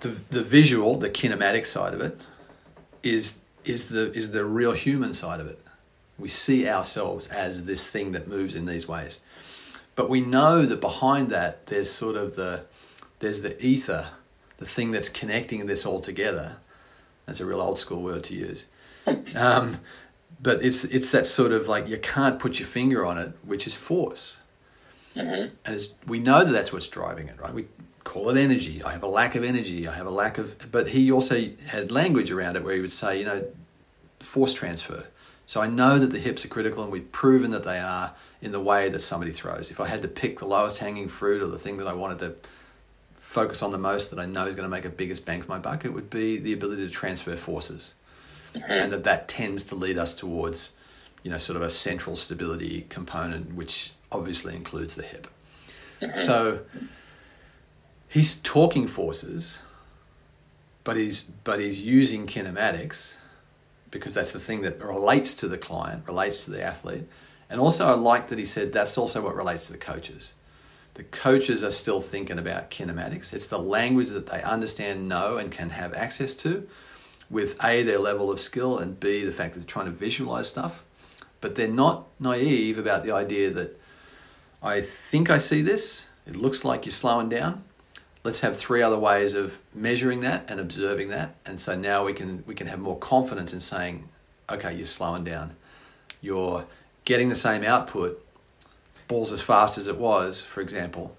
the 0.00 0.08
the 0.30 0.42
visual, 0.42 0.96
the 0.96 1.10
kinematic 1.10 1.66
side 1.66 1.94
of 1.94 2.00
it, 2.00 2.20
is 3.02 3.42
is 3.64 3.88
the 3.88 4.12
is 4.12 4.30
the 4.30 4.44
real 4.44 4.72
human 4.72 5.14
side 5.14 5.40
of 5.40 5.48
it. 5.48 5.58
We 6.18 6.28
see 6.28 6.68
ourselves 6.68 7.26
as 7.28 7.64
this 7.64 7.90
thing 7.90 8.12
that 8.12 8.28
moves 8.28 8.54
in 8.54 8.66
these 8.66 8.86
ways, 8.86 9.18
but 9.96 10.08
we 10.08 10.20
know 10.20 10.66
that 10.66 10.80
behind 10.80 11.30
that 11.30 11.66
there's 11.66 11.90
sort 11.90 12.16
of 12.16 12.36
the 12.36 12.66
there's 13.18 13.40
the 13.40 13.60
ether, 13.64 14.08
the 14.58 14.66
thing 14.66 14.90
that's 14.90 15.08
connecting 15.08 15.64
this 15.66 15.86
all 15.86 16.00
together. 16.00 16.58
That's 17.26 17.40
a 17.40 17.46
real 17.46 17.62
old 17.62 17.78
school 17.78 18.02
word 18.02 18.22
to 18.24 18.34
use. 18.34 18.66
Um, 19.34 19.80
but 20.42 20.62
it's 20.62 20.84
it's 20.84 21.10
that 21.12 21.26
sort 21.26 21.52
of 21.52 21.66
like 21.66 21.88
you 21.88 21.96
can't 21.96 22.38
put 22.38 22.58
your 22.58 22.68
finger 22.68 23.06
on 23.06 23.16
it, 23.16 23.32
which 23.42 23.66
is 23.66 23.74
force. 23.74 24.36
Mm-hmm. 25.16 25.54
And 25.64 25.88
we 26.06 26.18
know 26.18 26.44
that 26.44 26.52
that's 26.52 26.72
what's 26.72 26.88
driving 26.88 27.28
it, 27.28 27.40
right? 27.40 27.54
We 27.54 27.66
call 28.14 28.30
it 28.30 28.36
energy. 28.36 28.80
I 28.80 28.92
have 28.92 29.02
a 29.02 29.08
lack 29.08 29.34
of 29.34 29.42
energy. 29.42 29.88
I 29.88 29.92
have 29.92 30.06
a 30.06 30.10
lack 30.10 30.38
of. 30.38 30.70
But 30.70 30.88
he 30.90 31.10
also 31.10 31.48
had 31.66 31.90
language 31.90 32.30
around 32.30 32.54
it 32.54 32.62
where 32.62 32.74
he 32.74 32.80
would 32.80 32.92
say, 32.92 33.18
you 33.18 33.24
know, 33.24 33.44
force 34.20 34.52
transfer. 34.52 35.08
So 35.46 35.60
I 35.60 35.66
know 35.66 35.98
that 35.98 36.12
the 36.12 36.20
hips 36.20 36.44
are 36.44 36.48
critical, 36.48 36.84
and 36.84 36.92
we've 36.92 37.10
proven 37.10 37.50
that 37.50 37.64
they 37.64 37.80
are 37.80 38.14
in 38.40 38.52
the 38.52 38.60
way 38.60 38.88
that 38.88 39.00
somebody 39.00 39.32
throws. 39.32 39.72
If 39.72 39.80
I 39.80 39.88
had 39.88 40.00
to 40.02 40.08
pick 40.08 40.38
the 40.38 40.46
lowest 40.46 40.78
hanging 40.78 41.08
fruit 41.08 41.42
or 41.42 41.48
the 41.48 41.58
thing 41.58 41.76
that 41.78 41.88
I 41.88 41.92
wanted 41.92 42.20
to 42.20 42.36
focus 43.14 43.62
on 43.62 43.72
the 43.72 43.78
most 43.78 44.10
that 44.10 44.20
I 44.20 44.26
know 44.26 44.46
is 44.46 44.54
going 44.54 44.68
to 44.70 44.76
make 44.76 44.84
a 44.84 44.90
biggest 44.90 45.26
bang 45.26 45.42
for 45.42 45.48
my 45.48 45.58
buck, 45.58 45.84
it 45.84 45.92
would 45.92 46.08
be 46.08 46.38
the 46.38 46.52
ability 46.52 46.86
to 46.86 46.92
transfer 46.92 47.34
forces, 47.34 47.94
mm-hmm. 48.54 48.72
and 48.72 48.92
that 48.92 49.02
that 49.04 49.26
tends 49.26 49.64
to 49.64 49.74
lead 49.74 49.98
us 49.98 50.14
towards, 50.14 50.76
you 51.24 51.32
know, 51.32 51.38
sort 51.38 51.56
of 51.56 51.62
a 51.62 51.70
central 51.70 52.14
stability 52.14 52.86
component, 52.88 53.54
which 53.54 53.94
obviously 54.12 54.54
includes 54.54 54.94
the 54.94 55.02
hip. 55.02 55.26
Mm-hmm. 56.00 56.14
So 56.14 56.60
he's 58.08 58.40
talking 58.40 58.86
forces, 58.86 59.58
but 60.84 60.96
he's 60.96 61.22
but 61.22 61.60
he's 61.60 61.82
using 61.82 62.26
kinematics 62.26 63.14
because 63.90 64.14
that's 64.14 64.32
the 64.32 64.38
thing 64.38 64.62
that 64.62 64.80
relates 64.80 65.34
to 65.36 65.48
the 65.48 65.58
client, 65.58 66.06
relates 66.06 66.44
to 66.44 66.50
the 66.50 66.62
athlete. 66.62 67.04
And 67.48 67.60
also, 67.60 67.86
I 67.86 67.92
like 67.92 68.28
that 68.28 68.38
he 68.38 68.44
said 68.44 68.72
that's 68.72 68.98
also 68.98 69.22
what 69.22 69.36
relates 69.36 69.66
to 69.66 69.72
the 69.72 69.78
coaches. 69.78 70.34
The 70.94 71.04
coaches 71.04 71.62
are 71.62 71.70
still 71.70 72.00
thinking 72.00 72.38
about 72.38 72.70
kinematics. 72.70 73.32
It's 73.32 73.46
the 73.46 73.58
language 73.58 74.10
that 74.10 74.26
they 74.26 74.42
understand, 74.42 75.08
know, 75.08 75.36
and 75.36 75.50
can 75.50 75.70
have 75.70 75.92
access 75.94 76.34
to, 76.36 76.68
with 77.28 77.62
A, 77.64 77.82
their 77.82 77.98
level 77.98 78.30
of 78.30 78.40
skill, 78.40 78.78
and 78.78 78.98
B, 78.98 79.24
the 79.24 79.32
fact 79.32 79.54
that 79.54 79.60
they're 79.60 79.66
trying 79.66 79.86
to 79.86 79.92
visualize 79.92 80.48
stuff. 80.48 80.84
But 81.40 81.56
they're 81.56 81.68
not 81.68 82.06
naive 82.20 82.78
about 82.78 83.04
the 83.04 83.12
idea 83.12 83.50
that 83.50 83.78
I 84.62 84.80
think 84.80 85.30
I 85.30 85.38
see 85.38 85.62
this, 85.62 86.08
it 86.26 86.36
looks 86.36 86.64
like 86.64 86.86
you're 86.86 86.92
slowing 86.92 87.28
down, 87.28 87.64
let's 88.24 88.40
have 88.40 88.56
three 88.56 88.82
other 88.82 88.98
ways 88.98 89.34
of 89.34 89.60
measuring 89.72 90.20
that 90.20 90.44
and 90.50 90.58
observing 90.58 91.10
that 91.10 91.36
and 91.46 91.60
so 91.60 91.76
now 91.76 92.04
we 92.04 92.12
can 92.12 92.42
we 92.46 92.54
can 92.54 92.66
have 92.66 92.80
more 92.80 92.98
confidence 92.98 93.52
in 93.52 93.60
saying 93.60 94.08
okay, 94.50 94.74
you're 94.74 94.86
slowing 94.86 95.24
down. 95.24 95.56
You're 96.20 96.66
getting 97.04 97.28
the 97.28 97.34
same 97.34 97.64
output, 97.64 98.24
balls 99.08 99.32
as 99.32 99.40
fast 99.40 99.78
as 99.78 99.88
it 99.88 99.98
was, 99.98 100.42
for 100.42 100.60
example. 100.60 101.16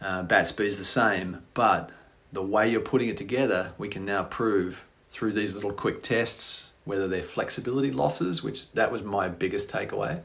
Uh, 0.00 0.22
bat 0.22 0.46
speed's 0.46 0.78
the 0.78 0.84
same, 0.84 1.42
but 1.54 1.90
the 2.32 2.42
way 2.42 2.68
you're 2.68 2.80
putting 2.80 3.08
it 3.08 3.16
together, 3.16 3.72
we 3.78 3.88
can 3.88 4.04
now 4.04 4.24
prove 4.24 4.84
through 5.08 5.32
these 5.32 5.54
little 5.54 5.72
quick 5.72 6.02
tests 6.02 6.70
whether 6.84 7.08
they're 7.08 7.22
flexibility 7.22 7.90
losses, 7.90 8.42
which 8.42 8.70
that 8.72 8.92
was 8.92 9.02
my 9.02 9.28
biggest 9.28 9.70
takeaway. 9.70 10.22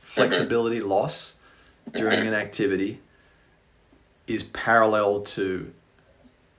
Flexibility 0.00 0.80
loss 0.80 1.38
during 1.94 2.26
an 2.26 2.34
activity 2.34 3.00
is 4.34 4.44
parallel 4.44 5.20
to 5.22 5.72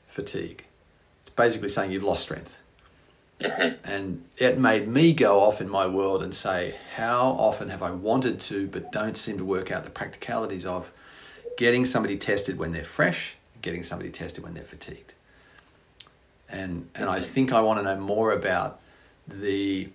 fatigue. 0.08 0.65
It's 1.22 1.30
basically 1.32 1.70
saying 1.70 1.92
you've 1.92 2.03
lost 2.03 2.24
strength. 2.24 2.58
Mm-hmm. 3.39 3.75
And 3.84 4.24
it 4.38 4.58
made 4.58 4.88
me 4.88 5.13
go 5.13 5.42
off 5.42 5.60
in 5.60 5.70
my 5.70 5.88
world 5.88 6.24
and 6.24 6.34
say, 6.34 6.75
how 6.96 7.30
often 7.32 7.70
have 7.70 7.84
I 7.84 7.92
wanted 7.92 8.39
to, 8.42 8.68
but 8.68 8.92
don't 8.92 9.18
seem 9.18 9.38
to 9.38 9.46
work 9.46 9.72
out 9.72 9.84
the 9.84 9.89
practicalities 9.89 10.65
of 10.65 10.92
getting 11.58 11.86
somebody 11.86 12.18
tested 12.18 12.58
when 12.58 12.72
they're 12.72 12.84
fresh, 12.84 13.36
getting 13.62 13.84
somebody 13.84 14.12
tested 14.12 14.44
when 14.44 14.53
they're 14.53 14.63
fatigued. 14.63 15.13
And, 16.50 16.89
and 16.96 17.10
I 17.10 17.18
mm-hmm. 17.18 17.25
think 17.25 17.53
I 17.53 17.62
want 17.62 17.80
to 17.80 17.84
know 17.84 18.00
more 18.00 18.32
about 18.32 18.80
the, 19.27 19.89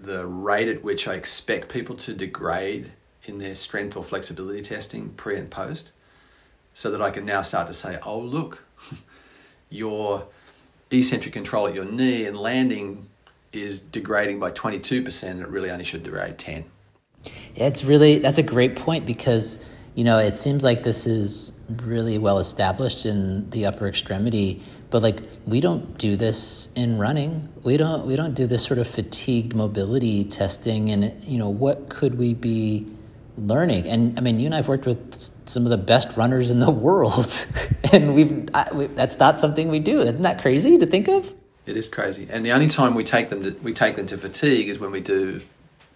the 0.00 0.26
rate 0.26 0.68
at 0.68 0.82
which 0.82 1.08
I 1.08 1.14
expect 1.14 1.68
people 1.68 1.96
to 1.96 2.14
degrade 2.14 2.92
in 3.24 3.38
their 3.38 3.54
strength 3.54 3.96
or 3.96 4.04
flexibility 4.04 4.62
testing 4.62 5.10
pre 5.10 5.36
and 5.36 5.50
post 5.50 5.92
so 6.72 6.90
that 6.90 7.02
I 7.02 7.10
can 7.10 7.26
now 7.26 7.42
start 7.42 7.66
to 7.66 7.74
say, 7.74 7.98
oh, 8.04 8.18
look, 8.18 8.64
your 9.70 10.26
eccentric 10.90 11.32
control 11.32 11.66
at 11.66 11.74
your 11.74 11.84
knee 11.84 12.26
and 12.26 12.36
landing 12.36 13.08
is 13.52 13.80
degrading 13.80 14.38
by 14.40 14.50
22% 14.50 15.30
and 15.30 15.40
it 15.40 15.48
really 15.48 15.70
only 15.70 15.84
should 15.84 16.02
degrade 16.02 16.38
10. 16.38 16.64
It's 17.54 17.84
really, 17.84 18.18
that's 18.18 18.38
a 18.38 18.42
great 18.42 18.76
point 18.76 19.06
because, 19.06 19.64
you 19.94 20.04
know, 20.04 20.18
it 20.18 20.36
seems 20.36 20.64
like 20.64 20.82
this 20.82 21.06
is 21.06 21.52
really 21.82 22.18
well 22.18 22.38
established 22.38 23.06
in 23.06 23.48
the 23.50 23.66
upper 23.66 23.86
extremity, 23.86 24.62
but 24.90 25.02
like 25.02 25.20
we 25.46 25.60
don't 25.60 25.98
do 25.98 26.16
this 26.16 26.70
in 26.74 26.98
running. 26.98 27.48
We 27.62 27.76
don't, 27.76 28.06
we 28.06 28.16
don't 28.16 28.34
do 28.34 28.46
this 28.46 28.64
sort 28.64 28.78
of 28.78 28.86
fatigued 28.86 29.54
mobility 29.54 30.24
testing 30.24 30.90
and, 30.90 31.22
you 31.24 31.38
know, 31.38 31.50
what 31.50 31.88
could 31.88 32.18
we 32.18 32.34
be 32.34 32.86
learning. 33.36 33.86
And 33.88 34.18
I 34.18 34.22
mean, 34.22 34.40
you 34.40 34.46
and 34.46 34.54
I've 34.54 34.68
worked 34.68 34.86
with 34.86 35.41
some 35.52 35.64
of 35.64 35.70
the 35.70 35.76
best 35.78 36.16
runners 36.16 36.50
in 36.50 36.60
the 36.60 36.70
world, 36.86 37.46
and 37.92 38.14
we've 38.14 38.48
I, 38.54 38.68
we, 38.72 38.86
that's 38.86 39.18
not 39.18 39.38
something 39.38 39.68
we 39.68 39.80
do. 39.80 40.00
Isn't 40.00 40.22
that 40.22 40.40
crazy 40.40 40.78
to 40.78 40.86
think 40.86 41.08
of? 41.08 41.34
It 41.66 41.76
is 41.76 41.86
crazy. 41.86 42.26
And 42.30 42.44
the 42.44 42.52
only 42.52 42.66
time 42.66 42.94
we 42.94 43.04
take 43.04 43.28
them 43.28 43.42
to, 43.44 43.50
we 43.62 43.72
take 43.72 43.96
them 43.96 44.06
to 44.08 44.18
fatigue 44.18 44.68
is 44.68 44.78
when 44.78 44.90
we 44.90 45.00
do 45.00 45.40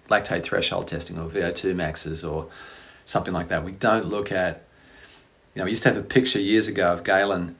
lactate 0.09 0.45
threshold 0.45 0.87
testing 0.87 1.19
or 1.19 1.29
VO2 1.29 1.75
maxes 1.75 2.23
or 2.23 2.49
something 3.05 3.33
like 3.33 3.49
that. 3.49 3.65
We 3.65 3.73
don't 3.73 4.07
look 4.07 4.31
at, 4.31 4.63
you 5.55 5.61
know, 5.61 5.65
we 5.65 5.71
used 5.71 5.83
to 5.83 5.89
have 5.89 5.99
a 5.99 6.03
picture 6.03 6.39
years 6.39 6.69
ago 6.69 6.93
of 6.93 7.03
Galen 7.03 7.57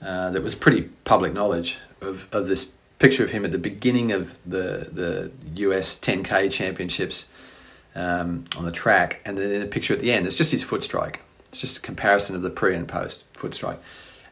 uh, 0.00 0.30
that 0.30 0.42
was 0.42 0.54
pretty 0.54 0.82
public 1.04 1.32
knowledge 1.32 1.78
of, 2.00 2.28
of 2.32 2.46
this 2.46 2.74
picture 3.00 3.24
of 3.24 3.30
him 3.30 3.44
at 3.44 3.50
the 3.50 3.58
beginning 3.58 4.12
of 4.12 4.38
the, 4.46 4.88
the 4.92 5.32
US 5.66 5.98
10K 5.98 6.52
championships 6.52 7.30
um, 7.96 8.44
on 8.56 8.64
the 8.64 8.70
track, 8.70 9.20
and 9.24 9.36
then 9.36 9.62
a 9.62 9.66
picture 9.66 9.92
at 9.92 10.00
the 10.00 10.12
end, 10.12 10.26
it's 10.26 10.36
just 10.36 10.52
his 10.52 10.62
foot 10.62 10.82
strike. 10.82 11.20
It's 11.50 11.60
just 11.60 11.78
a 11.78 11.80
comparison 11.80 12.36
of 12.36 12.42
the 12.42 12.50
pre 12.50 12.74
and 12.74 12.88
post 12.88 13.26
foot 13.36 13.54
strike, 13.54 13.80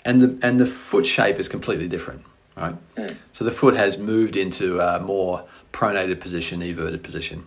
and 0.05 0.23
the 0.23 0.47
and 0.47 0.59
the 0.59 0.67
foot 0.67 1.05
shape 1.05 1.37
is 1.37 1.49
completely 1.49 1.89
different, 1.89 2.25
right? 2.57 2.77
Mm. 2.97 3.17
So 3.33 3.45
the 3.45 3.51
foot 3.51 3.77
has 3.77 3.99
moved 3.99 4.37
into 4.37 4.81
a 4.81 5.01
more 5.01 5.45
pronated 5.73 6.21
position, 6.21 6.63
everted 6.63 7.03
position, 7.03 7.45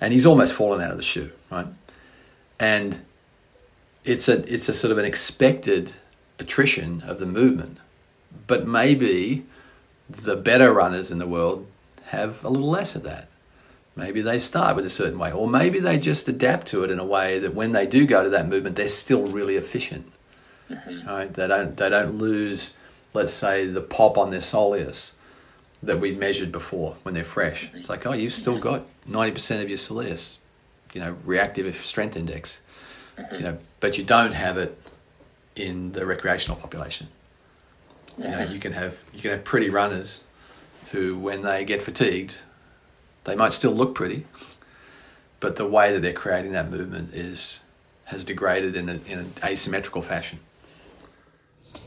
and 0.00 0.12
he's 0.12 0.26
almost 0.26 0.52
fallen 0.52 0.80
out 0.80 0.90
of 0.90 0.96
the 0.96 1.02
shoe, 1.02 1.30
right? 1.50 1.66
And 2.58 3.00
it's 4.04 4.28
a 4.28 4.52
it's 4.52 4.68
a 4.68 4.74
sort 4.74 4.90
of 4.90 4.98
an 4.98 5.04
expected 5.04 5.92
attrition 6.38 7.02
of 7.02 7.20
the 7.20 7.26
movement, 7.26 7.78
but 8.46 8.66
maybe 8.66 9.44
the 10.08 10.36
better 10.36 10.72
runners 10.72 11.10
in 11.10 11.18
the 11.18 11.26
world 11.26 11.66
have 12.06 12.44
a 12.44 12.48
little 12.48 12.68
less 12.68 12.96
of 12.96 13.04
that. 13.04 13.28
Maybe 14.00 14.22
they 14.22 14.38
start 14.38 14.76
with 14.76 14.86
a 14.86 14.90
certain 14.90 15.18
way, 15.18 15.30
or 15.30 15.46
maybe 15.46 15.78
they 15.78 15.98
just 15.98 16.26
adapt 16.26 16.66
to 16.68 16.82
it 16.84 16.90
in 16.90 16.98
a 16.98 17.04
way 17.04 17.38
that 17.38 17.54
when 17.54 17.72
they 17.72 17.86
do 17.86 18.06
go 18.06 18.24
to 18.24 18.30
that 18.30 18.48
movement, 18.48 18.76
they're 18.76 18.88
still 18.88 19.26
really 19.26 19.56
efficient. 19.56 20.10
Mm-hmm. 20.70 21.06
Right? 21.06 21.34
They 21.34 21.46
don't 21.46 21.76
they 21.76 21.90
don't 21.90 22.14
lose, 22.14 22.78
let's 23.12 23.34
say, 23.34 23.66
the 23.66 23.82
pop 23.82 24.16
on 24.16 24.30
their 24.30 24.40
soleus 24.40 25.14
that 25.82 26.00
we 26.00 26.12
measured 26.12 26.50
before 26.50 26.96
when 27.02 27.14
they're 27.14 27.24
fresh. 27.24 27.70
It's 27.74 27.90
like, 27.90 28.06
oh, 28.06 28.14
you've 28.14 28.34
still 28.34 28.58
got 28.58 28.86
ninety 29.06 29.32
percent 29.32 29.62
of 29.62 29.68
your 29.68 29.78
soleus, 29.78 30.38
you 30.94 31.00
know, 31.02 31.16
reactive 31.24 31.76
strength 31.76 32.16
index, 32.16 32.62
mm-hmm. 33.18 33.34
you 33.34 33.42
know, 33.42 33.58
but 33.80 33.98
you 33.98 34.04
don't 34.04 34.32
have 34.32 34.56
it 34.56 34.80
in 35.56 35.92
the 35.92 36.06
recreational 36.06 36.56
population. 36.56 37.08
You 38.16 38.30
know, 38.30 38.44
you 38.44 38.58
can 38.58 38.72
have 38.72 39.04
you 39.14 39.20
can 39.22 39.30
have 39.32 39.44
pretty 39.44 39.70
runners 39.70 40.24
who, 40.92 41.18
when 41.18 41.42
they 41.42 41.64
get 41.64 41.82
fatigued, 41.82 42.38
they 43.24 43.34
might 43.34 43.52
still 43.52 43.72
look 43.72 43.94
pretty, 43.94 44.26
but 45.40 45.56
the 45.56 45.66
way 45.66 45.92
that 45.92 46.00
they're 46.00 46.12
creating 46.12 46.52
that 46.52 46.70
movement 46.70 47.14
is 47.14 47.62
has 48.04 48.24
degraded 48.24 48.74
in, 48.74 48.88
a, 48.88 48.98
in 49.06 49.18
an 49.20 49.32
asymmetrical 49.44 50.02
fashion. 50.02 50.40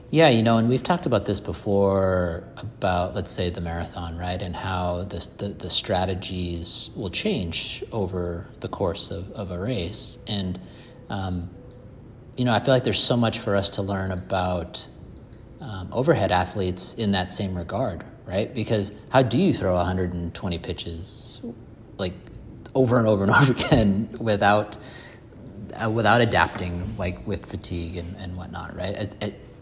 Yeah, 0.10 0.30
you 0.30 0.44
know, 0.44 0.58
and 0.58 0.70
we've 0.70 0.84
talked 0.84 1.06
about 1.06 1.26
this 1.26 1.40
before 1.40 2.44
about, 2.58 3.16
let's 3.16 3.32
say, 3.32 3.50
the 3.50 3.62
marathon, 3.62 4.16
right? 4.18 4.40
And 4.42 4.56
how 4.56 5.06
the, 5.06 5.28
the, 5.38 5.50
the 5.50 5.70
strategies 5.72 6.92
will 6.96 7.10
change 7.10 7.84
over 7.92 8.48
the 8.60 8.68
course 8.68 9.10
of, 9.10 9.32
of 9.32 9.50
a 9.50 9.58
race. 9.58 10.20
And, 10.28 10.60
um, 11.10 11.50
you 12.38 12.46
know, 12.46 12.54
I 12.54 12.60
feel 12.60 12.76
like 12.76 12.84
there's 12.84 13.04
so 13.04 13.18
much 13.18 13.40
for 13.40 13.56
us 13.56 13.72
to 13.72 13.82
learn 13.82 14.12
about 14.12 14.88
um, 15.60 15.90
overhead 15.92 16.32
athletes 16.32 16.94
in 16.94 17.12
that 17.14 17.32
same 17.32 17.58
regard, 17.58 18.06
right? 18.26 18.54
Because 18.54 18.92
how 19.10 19.22
do 19.22 19.38
you 19.38 19.54
throw 19.54 19.76
120 19.76 20.60
pitches 20.60 21.42
like 21.98 22.14
over 22.76 22.98
and 22.98 23.08
over 23.08 23.24
and 23.24 23.32
over 23.36 23.52
again 23.52 24.10
without 24.20 24.78
uh, 25.74 25.90
without 25.90 26.22
adapting 26.22 26.96
like 26.98 27.26
with 27.26 27.46
fatigue 27.46 27.98
and, 27.98 28.16
and 28.18 28.38
whatnot, 28.38 28.76
right? 28.76 29.14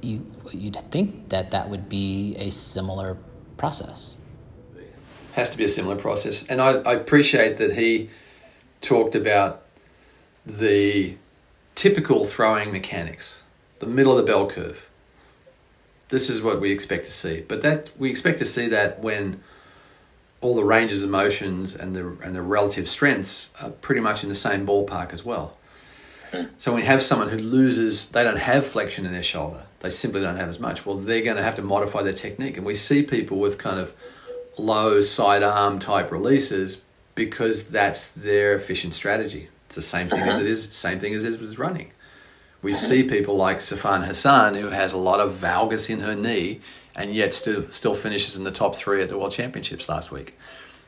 You 0.01 0.25
you'd 0.51 0.77
think 0.91 1.29
that 1.29 1.51
that 1.51 1.69
would 1.69 1.87
be 1.87 2.35
a 2.37 2.49
similar 2.49 3.17
process. 3.57 4.17
Has 5.33 5.49
to 5.51 5.57
be 5.57 5.63
a 5.63 5.69
similar 5.69 5.95
process, 5.95 6.45
and 6.47 6.61
I, 6.61 6.71
I 6.79 6.93
appreciate 6.93 7.57
that 7.57 7.75
he 7.75 8.09
talked 8.81 9.15
about 9.15 9.63
the 10.45 11.15
typical 11.75 12.25
throwing 12.25 12.71
mechanics, 12.71 13.41
the 13.79 13.85
middle 13.85 14.11
of 14.11 14.17
the 14.17 14.29
bell 14.29 14.49
curve 14.49 14.89
this 16.11 16.29
is 16.29 16.41
what 16.41 16.61
we 16.61 16.71
expect 16.71 17.05
to 17.05 17.11
see. 17.11 17.41
But 17.41 17.63
that 17.63 17.89
we 17.97 18.09
expect 18.09 18.37
to 18.39 18.45
see 18.45 18.67
that 18.67 18.99
when 18.99 19.41
all 20.41 20.53
the 20.53 20.63
ranges 20.63 21.01
of 21.01 21.09
motions 21.09 21.75
and 21.75 21.95
the 21.95 22.17
and 22.23 22.35
the 22.35 22.41
relative 22.41 22.87
strengths 22.87 23.51
are 23.61 23.69
pretty 23.69 24.01
much 24.01 24.23
in 24.23 24.29
the 24.29 24.35
same 24.35 24.65
ballpark 24.67 25.13
as 25.13 25.25
well. 25.25 25.57
So 26.57 26.71
when 26.71 26.81
you 26.81 26.87
have 26.87 27.03
someone 27.03 27.27
who 27.27 27.37
loses, 27.37 28.09
they 28.11 28.23
don't 28.23 28.37
have 28.37 28.65
flexion 28.65 29.05
in 29.05 29.11
their 29.11 29.23
shoulder. 29.23 29.63
They 29.81 29.89
simply 29.89 30.21
don't 30.21 30.37
have 30.37 30.47
as 30.47 30.61
much. 30.61 30.85
Well, 30.85 30.95
they're 30.95 31.23
going 31.23 31.35
to 31.35 31.43
have 31.43 31.55
to 31.57 31.61
modify 31.61 32.03
their 32.03 32.13
technique, 32.13 32.55
and 32.55 32.65
we 32.65 32.73
see 32.73 33.03
people 33.03 33.37
with 33.37 33.57
kind 33.57 33.79
of 33.79 33.93
low 34.57 35.01
side 35.01 35.43
arm 35.43 35.79
type 35.79 36.09
releases 36.09 36.85
because 37.15 37.67
that's 37.67 38.11
their 38.13 38.53
efficient 38.53 38.93
strategy. 38.93 39.49
It's 39.65 39.75
the 39.75 39.81
same 39.81 40.07
thing 40.07 40.21
as 40.21 40.35
uh-huh. 40.35 40.45
it 40.45 40.47
is. 40.49 40.71
Same 40.71 40.99
thing 40.99 41.13
as 41.13 41.25
it 41.25 41.29
is 41.29 41.37
with 41.39 41.57
running. 41.57 41.91
We 42.61 42.73
see 42.73 43.03
people 43.03 43.35
like 43.35 43.57
Sifan 43.57 44.05
Hassan, 44.05 44.55
who 44.55 44.67
has 44.67 44.93
a 44.93 44.97
lot 44.97 45.19
of 45.19 45.31
valgus 45.31 45.89
in 45.89 46.01
her 46.01 46.15
knee, 46.15 46.61
and 46.95 47.13
yet 47.13 47.33
still 47.33 47.69
still 47.71 47.95
finishes 47.95 48.37
in 48.37 48.43
the 48.43 48.51
top 48.51 48.75
three 48.75 49.01
at 49.01 49.09
the 49.09 49.17
World 49.17 49.31
Championships 49.31 49.89
last 49.89 50.11
week. 50.11 50.37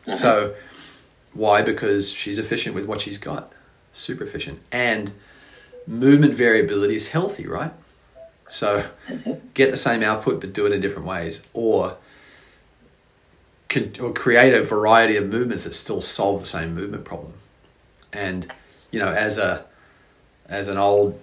Mm-hmm. 0.02 0.14
So, 0.14 0.56
why? 1.34 1.62
Because 1.62 2.12
she's 2.12 2.38
efficient 2.38 2.76
with 2.76 2.86
what 2.86 3.02
she's 3.02 3.18
got, 3.18 3.52
super 3.92 4.24
efficient, 4.24 4.60
and 4.72 5.14
movement 5.88 6.34
variability 6.34 6.96
is 6.96 7.10
healthy, 7.10 7.48
right? 7.48 7.74
So, 8.48 8.86
get 9.56 9.72
the 9.72 9.78
same 9.78 10.04
output 10.04 10.42
but 10.42 10.54
do 10.54 10.68
it 10.68 10.74
in 10.74 10.82
different 10.82 11.08
ways, 11.08 11.46
or 11.54 11.98
or 14.00 14.14
create 14.14 14.54
a 14.54 14.62
variety 14.62 15.16
of 15.16 15.28
movements 15.28 15.64
that 15.64 15.74
still 15.74 16.02
solve 16.02 16.42
the 16.42 16.46
same 16.46 16.76
movement 16.76 17.06
problem. 17.06 17.34
And 18.12 18.52
you 18.92 19.00
know, 19.00 19.12
as 19.12 19.40
a 19.40 19.66
as 20.48 20.68
an 20.68 20.78
old 20.78 21.20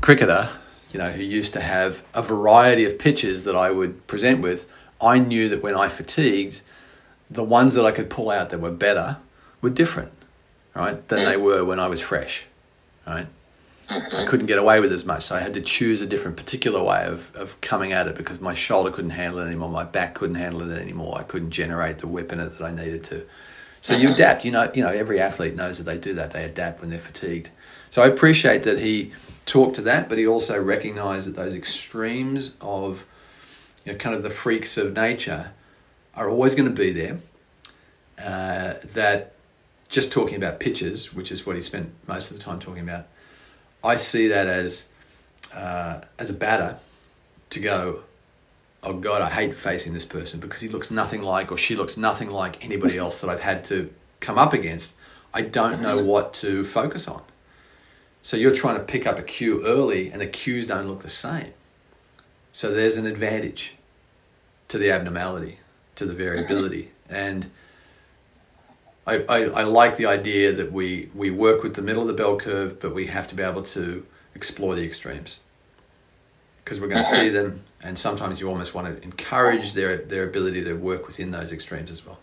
cricketer, 0.00 0.48
you 0.92 0.98
know, 0.98 1.10
who 1.10 1.22
used 1.22 1.52
to 1.54 1.60
have 1.60 2.04
a 2.14 2.22
variety 2.22 2.84
of 2.84 2.98
pitches 2.98 3.44
that 3.44 3.56
I 3.56 3.70
would 3.70 4.06
present 4.06 4.40
with, 4.40 4.70
I 5.00 5.18
knew 5.18 5.48
that 5.48 5.62
when 5.62 5.74
I 5.74 5.88
fatigued, 5.88 6.62
the 7.30 7.44
ones 7.44 7.74
that 7.74 7.84
I 7.84 7.90
could 7.90 8.08
pull 8.08 8.30
out 8.30 8.50
that 8.50 8.60
were 8.60 8.70
better 8.70 9.18
were 9.60 9.70
different, 9.70 10.12
right, 10.74 11.06
than 11.08 11.24
they 11.24 11.34
mm. 11.34 11.42
were 11.42 11.64
when 11.64 11.80
I 11.80 11.88
was 11.88 12.00
fresh, 12.00 12.46
right? 13.06 13.26
I 13.88 13.94
mm-hmm. 13.94 14.26
couldn't 14.26 14.46
get 14.46 14.58
away 14.58 14.80
with 14.80 14.90
as 14.90 15.04
much. 15.04 15.22
So 15.22 15.36
I 15.36 15.40
had 15.40 15.54
to 15.54 15.60
choose 15.60 16.02
a 16.02 16.06
different 16.06 16.36
particular 16.36 16.82
way 16.82 17.04
of, 17.04 17.34
of 17.36 17.60
coming 17.60 17.92
at 17.92 18.08
it 18.08 18.16
because 18.16 18.40
my 18.40 18.54
shoulder 18.54 18.90
couldn't 18.90 19.10
handle 19.10 19.40
it 19.40 19.46
anymore, 19.46 19.68
my 19.68 19.84
back 19.84 20.14
couldn't 20.14 20.36
handle 20.36 20.68
it 20.68 20.76
anymore. 20.80 21.18
I 21.18 21.22
couldn't 21.22 21.50
generate 21.50 21.98
the 21.98 22.08
whip 22.08 22.32
in 22.32 22.40
it 22.40 22.50
that 22.50 22.64
I 22.64 22.72
needed 22.72 23.04
to. 23.04 23.24
So 23.80 23.94
you 23.94 24.06
mm-hmm. 24.06 24.14
adapt. 24.14 24.44
You 24.44 24.50
know, 24.50 24.70
you 24.74 24.82
know, 24.82 24.88
every 24.88 25.20
athlete 25.20 25.54
knows 25.54 25.78
that 25.78 25.84
they 25.84 25.98
do 25.98 26.14
that. 26.14 26.32
They 26.32 26.44
adapt 26.44 26.80
when 26.80 26.90
they're 26.90 26.98
fatigued. 26.98 27.50
So 27.90 28.02
I 28.02 28.08
appreciate 28.08 28.64
that 28.64 28.80
he 28.80 29.12
talked 29.46 29.76
to 29.76 29.82
that, 29.82 30.08
but 30.08 30.18
he 30.18 30.26
also 30.26 30.60
recognised 30.60 31.28
that 31.28 31.36
those 31.36 31.54
extremes 31.54 32.56
of, 32.60 33.06
you 33.84 33.92
know, 33.92 33.98
kind 33.98 34.14
of 34.14 34.22
the 34.22 34.30
freaks 34.30 34.76
of 34.76 34.92
nature 34.92 35.52
are 36.14 36.28
always 36.28 36.54
going 36.54 36.68
to 36.68 36.74
be 36.74 36.90
there. 36.90 37.18
Uh, 38.18 38.74
that 38.84 39.32
just 39.88 40.12
talking 40.12 40.36
about 40.36 40.58
pitches, 40.58 41.14
which 41.14 41.30
is 41.30 41.46
what 41.46 41.54
he 41.54 41.62
spent 41.62 41.92
most 42.06 42.30
of 42.30 42.36
the 42.36 42.42
time 42.42 42.58
talking 42.58 42.82
about, 42.82 43.06
I 43.84 43.94
see 43.94 44.26
that 44.28 44.48
as 44.48 44.90
uh, 45.54 46.00
as 46.18 46.28
a 46.28 46.34
batter 46.34 46.78
to 47.50 47.60
go. 47.60 48.00
Oh 48.82 48.94
God, 48.94 49.22
I 49.22 49.30
hate 49.30 49.54
facing 49.54 49.92
this 49.92 50.04
person 50.04 50.40
because 50.40 50.60
he 50.60 50.68
looks 50.68 50.90
nothing 50.90 51.22
like, 51.22 51.52
or 51.52 51.56
she 51.56 51.76
looks 51.76 51.96
nothing 51.96 52.30
like 52.30 52.64
anybody 52.64 52.98
else 52.98 53.20
that 53.20 53.30
I've 53.30 53.40
had 53.40 53.64
to 53.66 53.92
come 54.20 54.38
up 54.38 54.52
against. 54.52 54.96
I 55.34 55.42
don't 55.42 55.82
know 55.82 56.02
what 56.02 56.32
to 56.34 56.64
focus 56.64 57.06
on. 57.08 57.22
So 58.26 58.36
you're 58.36 58.50
trying 58.50 58.76
to 58.76 58.82
pick 58.82 59.06
up 59.06 59.20
a 59.20 59.22
cue 59.22 59.64
early, 59.64 60.10
and 60.10 60.20
the 60.20 60.26
cues 60.26 60.66
don't 60.66 60.88
look 60.88 61.02
the 61.02 61.08
same. 61.08 61.52
So 62.50 62.72
there's 62.72 62.96
an 62.96 63.06
advantage 63.06 63.76
to 64.66 64.78
the 64.78 64.90
abnormality, 64.90 65.60
to 65.94 66.06
the 66.06 66.12
variability, 66.12 66.90
mm-hmm. 67.08 67.14
and 67.14 67.50
I, 69.06 69.18
I, 69.28 69.44
I, 69.44 69.62
like 69.62 69.96
the 69.96 70.06
idea 70.06 70.50
that 70.50 70.72
we, 70.72 71.08
we 71.14 71.30
work 71.30 71.62
with 71.62 71.76
the 71.76 71.82
middle 71.82 72.02
of 72.02 72.08
the 72.08 72.14
bell 72.14 72.36
curve, 72.36 72.80
but 72.80 72.92
we 72.92 73.06
have 73.06 73.28
to 73.28 73.36
be 73.36 73.44
able 73.44 73.62
to 73.62 74.04
explore 74.34 74.74
the 74.74 74.84
extremes 74.84 75.38
because 76.64 76.80
we're 76.80 76.88
going 76.88 77.04
to 77.04 77.08
mm-hmm. 77.08 77.22
see 77.22 77.28
them, 77.28 77.62
and 77.80 77.96
sometimes 77.96 78.40
you 78.40 78.48
almost 78.48 78.74
want 78.74 78.88
to 78.88 79.00
encourage 79.04 79.74
their, 79.74 79.98
their 79.98 80.24
ability 80.24 80.64
to 80.64 80.74
work 80.74 81.06
within 81.06 81.30
those 81.30 81.52
extremes 81.52 81.92
as 81.92 82.04
well. 82.04 82.18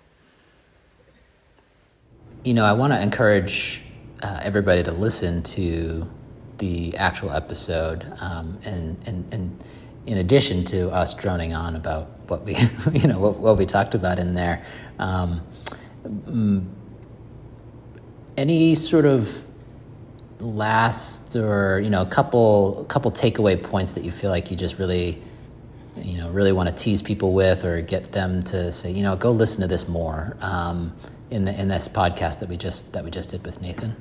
You 2.44 2.56
know, 2.56 2.66
I 2.66 2.74
want 2.74 2.92
to 2.92 3.02
encourage 3.02 3.82
uh, 4.24 4.40
everybody 4.42 4.82
to 4.84 4.92
listen 4.92 5.44
to 5.44 6.10
the 6.58 6.96
actual 6.98 7.32
episode, 7.32 8.12
um, 8.22 8.58
and, 8.66 8.98
and, 9.08 9.34
and 9.34 9.64
in 10.08 10.18
addition 10.18 10.66
to 10.66 10.90
us 10.90 11.14
droning 11.14 11.54
on 11.54 11.76
about 11.76 12.10
what 12.28 12.44
we, 12.44 12.56
you 12.94 13.08
know, 13.08 13.20
what, 13.20 13.38
what 13.38 13.58
we 13.58 13.66
talked 13.66 13.94
about 13.94 14.18
in 14.18 14.34
there. 14.34 14.66
Um, 14.98 15.42
Mm, 16.04 16.66
any 18.36 18.76
sort 18.76 19.06
of 19.06 19.46
last 20.40 21.38
or 21.38 21.80
you 21.80 21.90
know 21.90 22.02
a 22.02 22.06
couple 22.06 22.86
couple 22.90 23.10
takeaway 23.10 23.62
points 23.62 23.94
that 23.94 24.04
you 24.04 24.12
feel 24.12 24.30
like 24.30 24.52
you 24.52 24.58
just 24.58 24.78
really 24.78 25.22
you 25.96 26.18
know 26.18 26.30
really 26.32 26.52
want 26.52 26.68
to 26.68 26.76
tease 26.76 27.02
people 27.02 27.34
with 27.34 27.64
or 27.64 27.82
get 27.82 28.12
them 28.12 28.44
to 28.44 28.70
say 28.74 28.92
you 28.92 29.02
know 29.02 29.16
go 29.16 29.32
listen 29.32 29.62
to 29.62 29.68
this 29.68 29.88
more 29.88 30.36
um, 30.42 30.94
in 31.30 31.46
the 31.46 31.58
in 31.60 31.70
this 31.70 31.88
podcast 31.88 32.40
that 32.40 32.50
we 32.50 32.58
just 32.58 32.92
that 32.92 33.06
we 33.06 33.10
just 33.12 33.30
did 33.30 33.46
with 33.46 33.62
Nathan. 33.62 33.96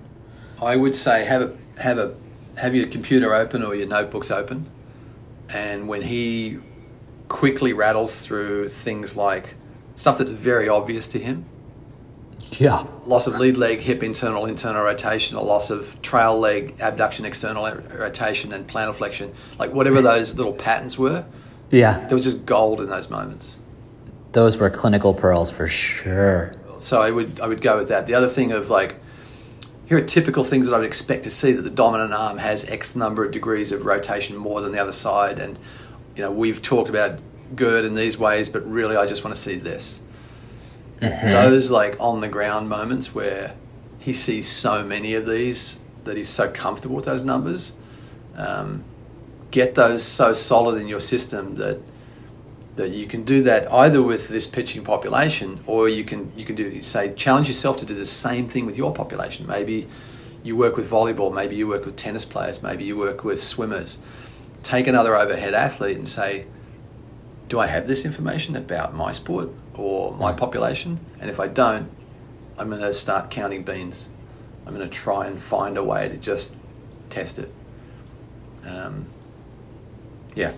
I 0.62 0.76
would 0.76 0.94
say 0.94 1.24
have 1.24 1.42
a 1.42 1.80
have 1.80 1.98
a 1.98 2.14
have 2.56 2.74
your 2.74 2.86
computer 2.86 3.34
open 3.34 3.62
or 3.62 3.74
your 3.74 3.88
notebooks 3.88 4.30
open, 4.30 4.66
and 5.48 5.88
when 5.88 6.02
he 6.02 6.58
quickly 7.28 7.72
rattles 7.72 8.24
through 8.24 8.68
things 8.68 9.16
like 9.16 9.54
stuff 9.94 10.18
that's 10.18 10.30
very 10.30 10.68
obvious 10.68 11.06
to 11.08 11.18
him, 11.18 11.44
yeah. 12.58 12.86
Loss 13.06 13.26
of 13.26 13.38
lead 13.38 13.56
leg, 13.56 13.80
hip 13.80 14.02
internal, 14.02 14.46
internal 14.46 14.84
rotation, 14.84 15.36
or 15.36 15.44
loss 15.44 15.70
of 15.70 16.00
trail 16.02 16.38
leg, 16.38 16.76
abduction, 16.80 17.24
external 17.24 17.64
rotation, 17.94 18.52
and 18.52 18.66
plantar 18.66 18.94
flexion. 18.94 19.32
Like 19.58 19.72
whatever 19.72 20.02
those 20.02 20.36
little 20.36 20.52
patterns 20.52 20.98
were. 20.98 21.24
Yeah. 21.70 22.06
There 22.06 22.16
was 22.16 22.24
just 22.24 22.44
gold 22.44 22.80
in 22.80 22.88
those 22.88 23.08
moments. 23.08 23.58
Those 24.32 24.56
were 24.56 24.70
clinical 24.70 25.14
pearls 25.14 25.50
for 25.50 25.68
sure. 25.68 26.54
So 26.78 27.00
I 27.00 27.10
would 27.10 27.40
I 27.40 27.46
would 27.46 27.60
go 27.60 27.78
with 27.78 27.88
that. 27.88 28.06
The 28.06 28.14
other 28.14 28.28
thing 28.28 28.52
of 28.52 28.70
like 28.70 28.96
here 29.92 29.98
are 29.98 30.06
typical 30.06 30.42
things 30.42 30.66
that 30.66 30.74
I 30.74 30.78
would 30.78 30.86
expect 30.86 31.24
to 31.24 31.30
see 31.30 31.52
that 31.52 31.60
the 31.60 31.68
dominant 31.68 32.14
arm 32.14 32.38
has 32.38 32.64
X 32.64 32.96
number 32.96 33.26
of 33.26 33.30
degrees 33.30 33.72
of 33.72 33.84
rotation 33.84 34.38
more 34.38 34.62
than 34.62 34.72
the 34.72 34.80
other 34.80 34.90
side, 34.90 35.38
and 35.38 35.58
you 36.16 36.22
know 36.22 36.30
we've 36.30 36.62
talked 36.62 36.88
about 36.88 37.18
GIRD 37.54 37.84
in 37.84 37.92
these 37.92 38.16
ways, 38.16 38.48
but 38.48 38.66
really 38.66 38.96
I 38.96 39.04
just 39.04 39.22
want 39.22 39.36
to 39.36 39.42
see 39.42 39.56
this. 39.56 40.00
Mm-hmm. 41.02 41.28
Those 41.28 41.70
like 41.70 41.98
on 42.00 42.22
the 42.22 42.28
ground 42.28 42.70
moments 42.70 43.14
where 43.14 43.54
he 43.98 44.14
sees 44.14 44.48
so 44.48 44.82
many 44.82 45.12
of 45.12 45.26
these 45.26 45.80
that 46.04 46.16
he's 46.16 46.30
so 46.30 46.50
comfortable 46.50 46.96
with 46.96 47.04
those 47.04 47.22
numbers. 47.22 47.76
Um, 48.34 48.84
get 49.50 49.74
those 49.74 50.02
so 50.02 50.32
solid 50.32 50.80
in 50.80 50.88
your 50.88 51.00
system 51.00 51.56
that 51.56 51.82
that 52.76 52.90
you 52.90 53.06
can 53.06 53.22
do 53.24 53.42
that 53.42 53.70
either 53.70 54.02
with 54.02 54.28
this 54.28 54.46
pitching 54.46 54.82
population 54.82 55.60
or 55.66 55.88
you 55.88 56.04
can 56.04 56.32
you 56.36 56.44
can 56.44 56.56
do 56.56 56.80
say 56.80 57.12
challenge 57.14 57.48
yourself 57.48 57.76
to 57.78 57.86
do 57.86 57.94
the 57.94 58.06
same 58.06 58.48
thing 58.48 58.66
with 58.66 58.78
your 58.78 58.92
population. 58.92 59.46
Maybe 59.46 59.88
you 60.42 60.56
work 60.56 60.76
with 60.76 60.90
volleyball, 60.90 61.32
maybe 61.32 61.54
you 61.54 61.68
work 61.68 61.84
with 61.84 61.96
tennis 61.96 62.24
players, 62.24 62.62
maybe 62.62 62.84
you 62.84 62.96
work 62.96 63.24
with 63.24 63.42
swimmers. 63.42 64.02
Take 64.62 64.86
another 64.86 65.16
overhead 65.16 65.54
athlete 65.54 65.96
and 65.96 66.08
say, 66.08 66.46
do 67.48 67.60
I 67.60 67.66
have 67.66 67.86
this 67.86 68.04
information 68.04 68.56
about 68.56 68.94
my 68.94 69.12
sport 69.12 69.50
or 69.74 70.14
my 70.14 70.32
population? 70.32 71.00
And 71.20 71.28
if 71.28 71.38
I 71.38 71.48
don't, 71.48 71.90
I'm 72.58 72.68
going 72.68 72.80
to 72.80 72.94
start 72.94 73.30
counting 73.30 73.62
beans. 73.62 74.10
I'm 74.66 74.74
going 74.74 74.88
to 74.88 74.94
try 74.94 75.26
and 75.26 75.38
find 75.38 75.76
a 75.76 75.84
way 75.84 76.08
to 76.08 76.16
just 76.16 76.54
test 77.10 77.38
it. 77.38 77.52
Um, 78.64 79.06
yeah. 80.34 80.52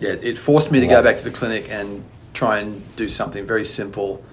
Yeah, 0.00 0.14
it 0.20 0.38
forced 0.38 0.72
me 0.72 0.80
to 0.80 0.86
go 0.86 1.02
back 1.02 1.18
to 1.18 1.24
the 1.24 1.30
clinic 1.30 1.70
and 1.70 2.04
try 2.32 2.58
and 2.58 2.96
do 2.96 3.08
something 3.08 3.46
very 3.46 3.64
simple 3.64 4.24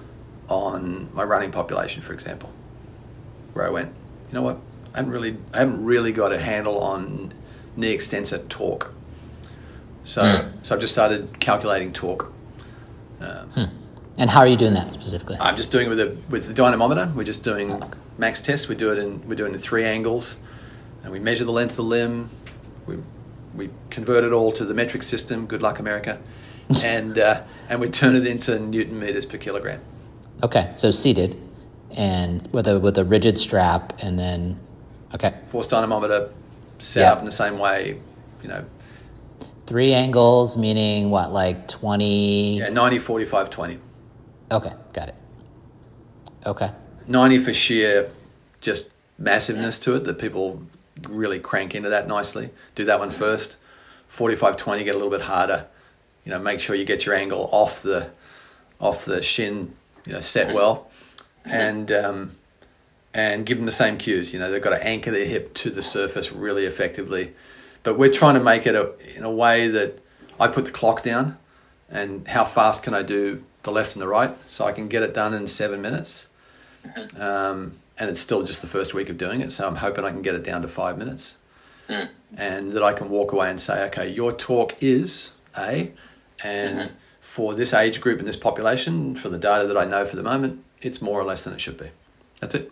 on 0.48 1.10
my 1.14 1.24
running 1.24 1.52
population, 1.52 2.02
for 2.02 2.14
example, 2.14 2.50
where 3.54 3.68
I 3.68 3.70
went, 3.70 3.94
you 4.30 4.34
know 4.34 4.44
what, 4.44 4.60
I 4.94 4.98
haven't 4.98 5.12
really, 5.12 5.38
I 5.54 5.60
haven't 5.60 5.84
really 5.84 6.14
got 6.14 6.32
a 6.32 6.40
handle 6.40 6.80
on 6.80 7.34
knee 7.76 7.92
extensor 7.92 8.40
torque. 8.48 8.94
So, 10.04 10.22
mm. 10.22 10.66
so 10.66 10.74
I've 10.74 10.82
just 10.82 10.94
started 10.94 11.38
calculating 11.42 11.92
torque. 11.92 12.32
Um, 13.20 13.50
hmm. 13.50 13.64
And 14.18 14.30
how 14.30 14.40
are 14.40 14.48
you 14.48 14.56
doing 14.56 14.74
that 14.74 14.94
specifically? 14.94 15.38
I'm 15.40 15.58
just 15.58 15.72
doing 15.72 15.88
it 15.88 15.90
with 15.90 15.98
the 15.98 16.18
with 16.30 16.48
the 16.48 16.54
dynamometer. 16.54 17.12
We're 17.16 17.24
just 17.24 17.44
doing 17.44 17.84
max 18.18 18.42
tests. 18.42 18.68
We 18.68 18.76
do 18.76 18.92
it 18.92 18.98
in 18.98 19.28
we're 19.28 19.36
doing 19.36 19.52
it 19.52 19.56
in 19.56 19.62
three 19.62 19.84
angles, 19.84 20.40
and 21.04 21.12
we 21.12 21.20
measure 21.20 21.44
the 21.44 21.52
length 21.52 21.72
of 21.72 21.78
the 21.78 21.84
limb. 21.84 22.30
We 22.88 22.98
we 23.58 23.70
convert 23.89 24.24
it 24.24 24.32
all 24.32 24.52
to 24.54 24.63
the 24.63 24.74
metric 24.74 25.04
system. 25.04 25.46
Good 25.48 25.62
luck, 25.62 25.80
America, 25.80 26.22
and 26.84 27.17
uh, 27.17 27.43
and 27.70 27.82
we 27.82 27.89
turn 27.89 28.15
it 28.15 28.26
into 28.26 28.60
newton 28.60 29.00
meters 29.00 29.26
per 29.26 29.38
kilogram. 29.38 29.82
Okay, 30.43 30.72
so 30.76 30.91
seated, 30.91 31.38
and 31.91 32.48
with 32.54 32.67
a 32.67 32.80
with 32.80 32.98
a 32.98 33.04
rigid 33.04 33.38
strap, 33.38 33.93
and 34.02 34.17
then 34.17 34.60
okay. 35.13 35.34
Force 35.46 35.67
dynamometer 35.67 36.32
set 36.80 37.06
up 37.12 37.20
in 37.20 37.26
the 37.26 37.32
same 37.32 37.58
way, 37.58 38.00
you 38.43 38.48
know, 38.48 38.63
Three 39.67 39.93
angles, 39.93 40.56
meaning 40.56 41.10
what, 41.10 41.34
like 41.34 41.67
20? 41.67 42.60
Yeah, 42.60 42.70
90, 42.70 43.00
45, 43.00 43.50
20. 43.50 43.80
Okay, 44.50 44.72
got 44.93 45.10
it. 45.10 45.15
Okay. 46.46 46.72
90 47.06 47.39
for 47.39 47.54
sheer 47.54 48.10
just 48.62 48.93
massiveness 49.17 49.78
to 49.80 49.96
it, 49.96 50.06
that 50.06 50.20
people 50.20 50.63
really 51.08 51.40
crank 51.40 51.76
into 51.76 51.90
that 51.90 52.08
nicely. 52.08 52.50
Do 52.76 52.86
that 52.86 53.00
one 53.00 53.12
first. 53.12 53.58
45, 54.08 54.58
20, 54.58 54.84
get 54.84 54.92
a 54.92 54.98
little 54.98 55.12
bit 55.12 55.22
harder. 55.22 55.68
You 56.24 56.32
know, 56.32 56.40
make 56.40 56.60
sure 56.60 56.76
you 56.76 56.86
get 56.86 57.06
your 57.06 57.16
angle 57.16 57.50
off 57.52 57.82
the 57.82 58.10
off 58.80 59.06
the 59.06 59.24
shin, 59.24 59.74
you 60.06 60.14
know, 60.14 60.20
set 60.20 60.54
well, 60.54 60.90
and 61.46 61.92
um, 61.92 62.32
and 63.14 63.46
give 63.46 63.58
them 63.58 63.66
the 63.66 63.72
same 63.72 63.98
cues. 63.98 64.34
You 64.34 64.40
know, 64.40 64.52
they've 64.52 64.62
got 64.62 64.72
to 64.72 64.86
anchor 64.86 65.12
their 65.12 65.26
hip 65.26 65.54
to 65.56 65.70
the 65.70 65.82
surface 65.82 66.32
really 66.32 66.66
effectively 66.66 67.34
but 67.88 67.98
we're 67.98 68.12
trying 68.12 68.34
to 68.34 68.44
make 68.44 68.68
it 68.68 68.76
a, 68.76 68.92
in 69.16 69.24
a 69.24 69.32
way 69.32 69.70
that 69.70 69.98
I 70.38 70.48
put 70.48 70.66
the 70.66 70.72
clock 70.72 71.04
down 71.04 71.38
and 71.90 72.28
how 72.28 72.44
fast 72.44 72.84
can 72.84 72.94
I 72.94 73.02
do 73.02 73.46
the 73.64 73.72
left 73.72 73.94
and 73.94 74.02
the 74.02 74.08
right 74.10 74.36
so 74.46 74.66
I 74.66 74.74
can 74.74 74.90
get 74.90 75.04
it 75.04 75.14
done 75.14 75.34
in 75.34 75.48
seven 75.48 75.82
minutes. 75.82 76.28
Um, 77.18 77.80
and 78.00 78.10
it's 78.10 78.20
still 78.20 78.44
just 78.44 78.62
the 78.62 78.68
first 78.68 78.94
week 78.94 79.10
of 79.10 79.18
doing 79.18 79.42
it, 79.42 79.52
so 79.52 79.68
I'm 79.68 79.78
hoping 79.78 80.06
I 80.06 80.12
can 80.12 80.22
get 80.22 80.36
it 80.36 80.44
down 80.44 80.62
to 80.62 80.68
five 80.68 80.98
minutes. 80.98 81.38
Mm. 81.90 82.10
And 82.36 82.74
that 82.74 82.84
I 82.84 82.94
can 82.94 83.10
walk 83.10 83.32
away 83.32 83.50
and 83.50 83.62
say, 83.62 83.86
okay, 83.86 84.10
your 84.10 84.34
torque 84.34 84.76
is 84.82 85.32
A, 85.58 85.94
and 86.44 86.80
mm-hmm. 86.80 86.96
for 87.22 87.54
this 87.54 87.74
age 87.74 88.02
group 88.02 88.20
and 88.20 88.28
this 88.28 88.36
population, 88.36 89.16
for 89.16 89.30
the 89.30 89.38
data 89.38 89.66
that 89.68 89.78
I 89.78 89.86
know 89.86 90.04
for 90.06 90.18
the 90.18 90.24
moment, 90.24 90.64
it's 90.82 91.02
more 91.02 91.20
or 91.20 91.24
less 91.24 91.44
than 91.44 91.54
it 91.54 91.62
should 91.62 91.78
be. 91.78 91.90
That's 92.42 92.56
it. 92.56 92.72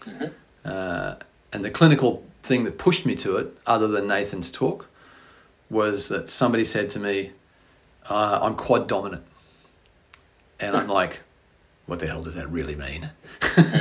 Mm-hmm. 0.00 0.26
Uh, 0.64 1.14
and 1.52 1.64
the 1.64 1.70
clinical 1.70 2.24
thing 2.42 2.64
that 2.64 2.78
pushed 2.78 3.04
me 3.06 3.14
to 3.16 3.36
it, 3.36 3.56
other 3.66 3.88
than 3.88 4.06
Nathan's 4.06 4.50
talk, 4.50 4.88
was 5.68 6.08
that 6.08 6.30
somebody 6.30 6.64
said 6.64 6.90
to 6.90 6.98
me, 6.98 7.32
uh, 8.08 8.40
I'm 8.42 8.54
quad 8.54 8.88
dominant. 8.88 9.24
And 10.58 10.76
I'm 10.76 10.88
like, 10.88 11.20
what 11.86 12.00
the 12.00 12.06
hell 12.06 12.22
does 12.22 12.34
that 12.34 12.48
really 12.50 12.76
mean? 12.76 13.10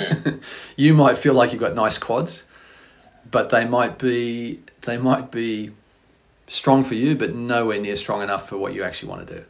you 0.76 0.94
might 0.94 1.18
feel 1.18 1.34
like 1.34 1.52
you've 1.52 1.62
got 1.62 1.76
nice 1.76 1.98
quads, 1.98 2.46
but 3.30 3.50
they 3.50 3.66
might 3.66 3.98
be 3.98 4.62
they 4.82 4.98
might 4.98 5.32
be 5.32 5.72
strong 6.48 6.84
for 6.84 6.94
you, 6.94 7.16
but 7.16 7.34
nowhere 7.34 7.80
near 7.82 7.96
strong 7.96 8.22
enough 8.22 8.48
for 8.48 8.58
what 8.58 8.74
you 8.74 8.84
actually 8.84 9.10
want 9.10 9.28
to 9.28 9.36
do. 9.38 9.46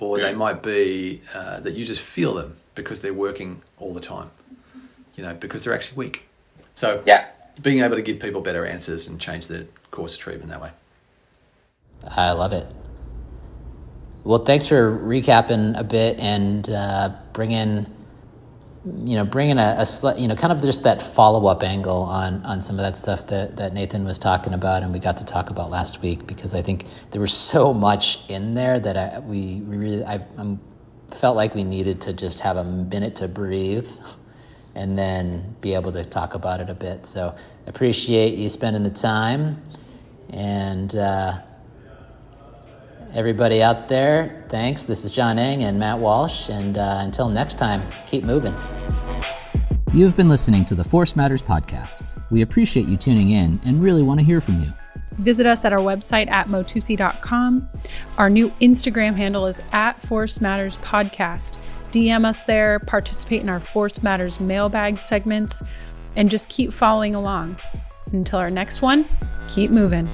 Or 0.00 0.18
they 0.18 0.34
might 0.34 0.62
be 0.62 1.22
uh, 1.34 1.60
that 1.60 1.74
you 1.74 1.84
just 1.84 2.00
feel 2.00 2.34
them 2.34 2.56
because 2.74 3.00
they're 3.00 3.14
working 3.14 3.62
all 3.78 3.92
the 3.92 4.00
time, 4.00 4.30
you 5.16 5.24
know, 5.24 5.34
because 5.34 5.64
they're 5.64 5.74
actually 5.74 5.96
weak. 5.96 6.28
So 6.74 7.02
Yeah. 7.04 7.26
being 7.60 7.80
able 7.80 7.96
to 7.96 8.02
give 8.02 8.20
people 8.20 8.40
better 8.40 8.64
answers 8.64 9.08
and 9.08 9.20
change 9.20 9.48
the 9.48 9.66
course 9.90 10.14
of 10.14 10.20
treatment 10.20 10.50
that 10.50 10.62
way. 10.62 10.70
I 12.06 12.30
love 12.30 12.52
it. 12.52 12.66
Well, 14.24 14.40
thanks 14.44 14.66
for 14.68 14.98
recapping 15.00 15.78
a 15.78 15.84
bit 15.84 16.18
and 16.20 16.68
uh, 16.70 17.10
bringing, 17.32 17.86
you 18.84 19.16
know, 19.16 19.24
bringing 19.24 19.58
a, 19.58 19.84
a 20.04 20.14
you 20.20 20.28
know, 20.28 20.36
kind 20.36 20.52
of 20.52 20.62
just 20.62 20.84
that 20.84 21.02
follow 21.02 21.48
up 21.48 21.62
angle 21.62 22.02
on 22.02 22.44
on 22.44 22.62
some 22.62 22.76
of 22.76 22.82
that 22.82 22.96
stuff 22.96 23.26
that 23.28 23.56
that 23.56 23.74
Nathan 23.74 24.04
was 24.04 24.18
talking 24.18 24.54
about, 24.54 24.82
and 24.84 24.92
we 24.92 25.00
got 25.00 25.16
to 25.18 25.24
talk 25.24 25.50
about 25.50 25.70
last 25.70 26.02
week 26.02 26.26
because 26.26 26.54
I 26.54 26.62
think 26.62 26.86
there 27.12 27.20
was 27.20 27.34
so 27.34 27.74
much 27.74 28.20
in 28.30 28.54
there 28.54 28.80
that 28.80 28.96
I 28.96 29.20
we, 29.20 29.60
we 29.62 29.76
really 29.78 30.04
I 30.04 30.20
I'm, 30.38 30.60
felt 31.10 31.36
like 31.36 31.54
we 31.54 31.64
needed 31.64 32.00
to 32.02 32.12
just 32.14 32.40
have 32.40 32.56
a 32.58 32.64
minute 32.64 33.16
to 33.16 33.28
breathe. 33.28 33.88
And 34.74 34.96
then 34.98 35.56
be 35.60 35.74
able 35.74 35.92
to 35.92 36.04
talk 36.04 36.34
about 36.34 36.60
it 36.60 36.70
a 36.70 36.74
bit. 36.74 37.06
So 37.06 37.34
appreciate 37.66 38.34
you 38.38 38.48
spending 38.48 38.84
the 38.84 38.90
time, 38.90 39.62
and 40.30 40.94
uh, 40.96 41.40
Everybody 43.14 43.62
out 43.62 43.88
there, 43.88 44.44
thanks. 44.48 44.84
This 44.84 45.04
is 45.04 45.12
John 45.12 45.38
Eng 45.38 45.64
and 45.64 45.78
Matt 45.78 45.98
Walsh, 45.98 46.50
and 46.50 46.76
uh, 46.76 46.98
until 47.00 47.28
next 47.28 47.58
time, 47.58 47.82
keep 48.06 48.22
moving. 48.22 48.54
You 49.94 50.04
have 50.04 50.16
been 50.16 50.28
listening 50.28 50.66
to 50.66 50.74
the 50.74 50.84
Force 50.84 51.16
Matters 51.16 51.40
podcast. 51.40 52.20
We 52.30 52.42
appreciate 52.42 52.86
you 52.86 52.98
tuning 52.98 53.30
in 53.30 53.58
and 53.64 53.82
really 53.82 54.02
want 54.02 54.20
to 54.20 54.26
hear 54.26 54.42
from 54.42 54.60
you. 54.60 54.72
Visit 55.18 55.46
us 55.46 55.64
at 55.64 55.72
our 55.72 55.78
website 55.80 56.30
at 56.30 56.48
motusi.com. 56.48 57.68
Our 58.18 58.28
new 58.28 58.50
Instagram 58.60 59.14
handle 59.14 59.46
is 59.46 59.62
at 59.72 60.00
Force 60.00 60.40
Matters 60.40 60.76
Podcast. 60.76 61.58
DM 61.90 62.26
us 62.26 62.44
there, 62.44 62.78
participate 62.78 63.40
in 63.40 63.48
our 63.48 63.60
Force 63.60 64.02
Matters 64.02 64.38
mailbag 64.38 64.98
segments, 65.00 65.62
and 66.14 66.30
just 66.30 66.50
keep 66.50 66.72
following 66.72 67.14
along. 67.14 67.56
Until 68.12 68.38
our 68.38 68.50
next 68.50 68.82
one, 68.82 69.06
keep 69.48 69.70
moving. 69.70 70.06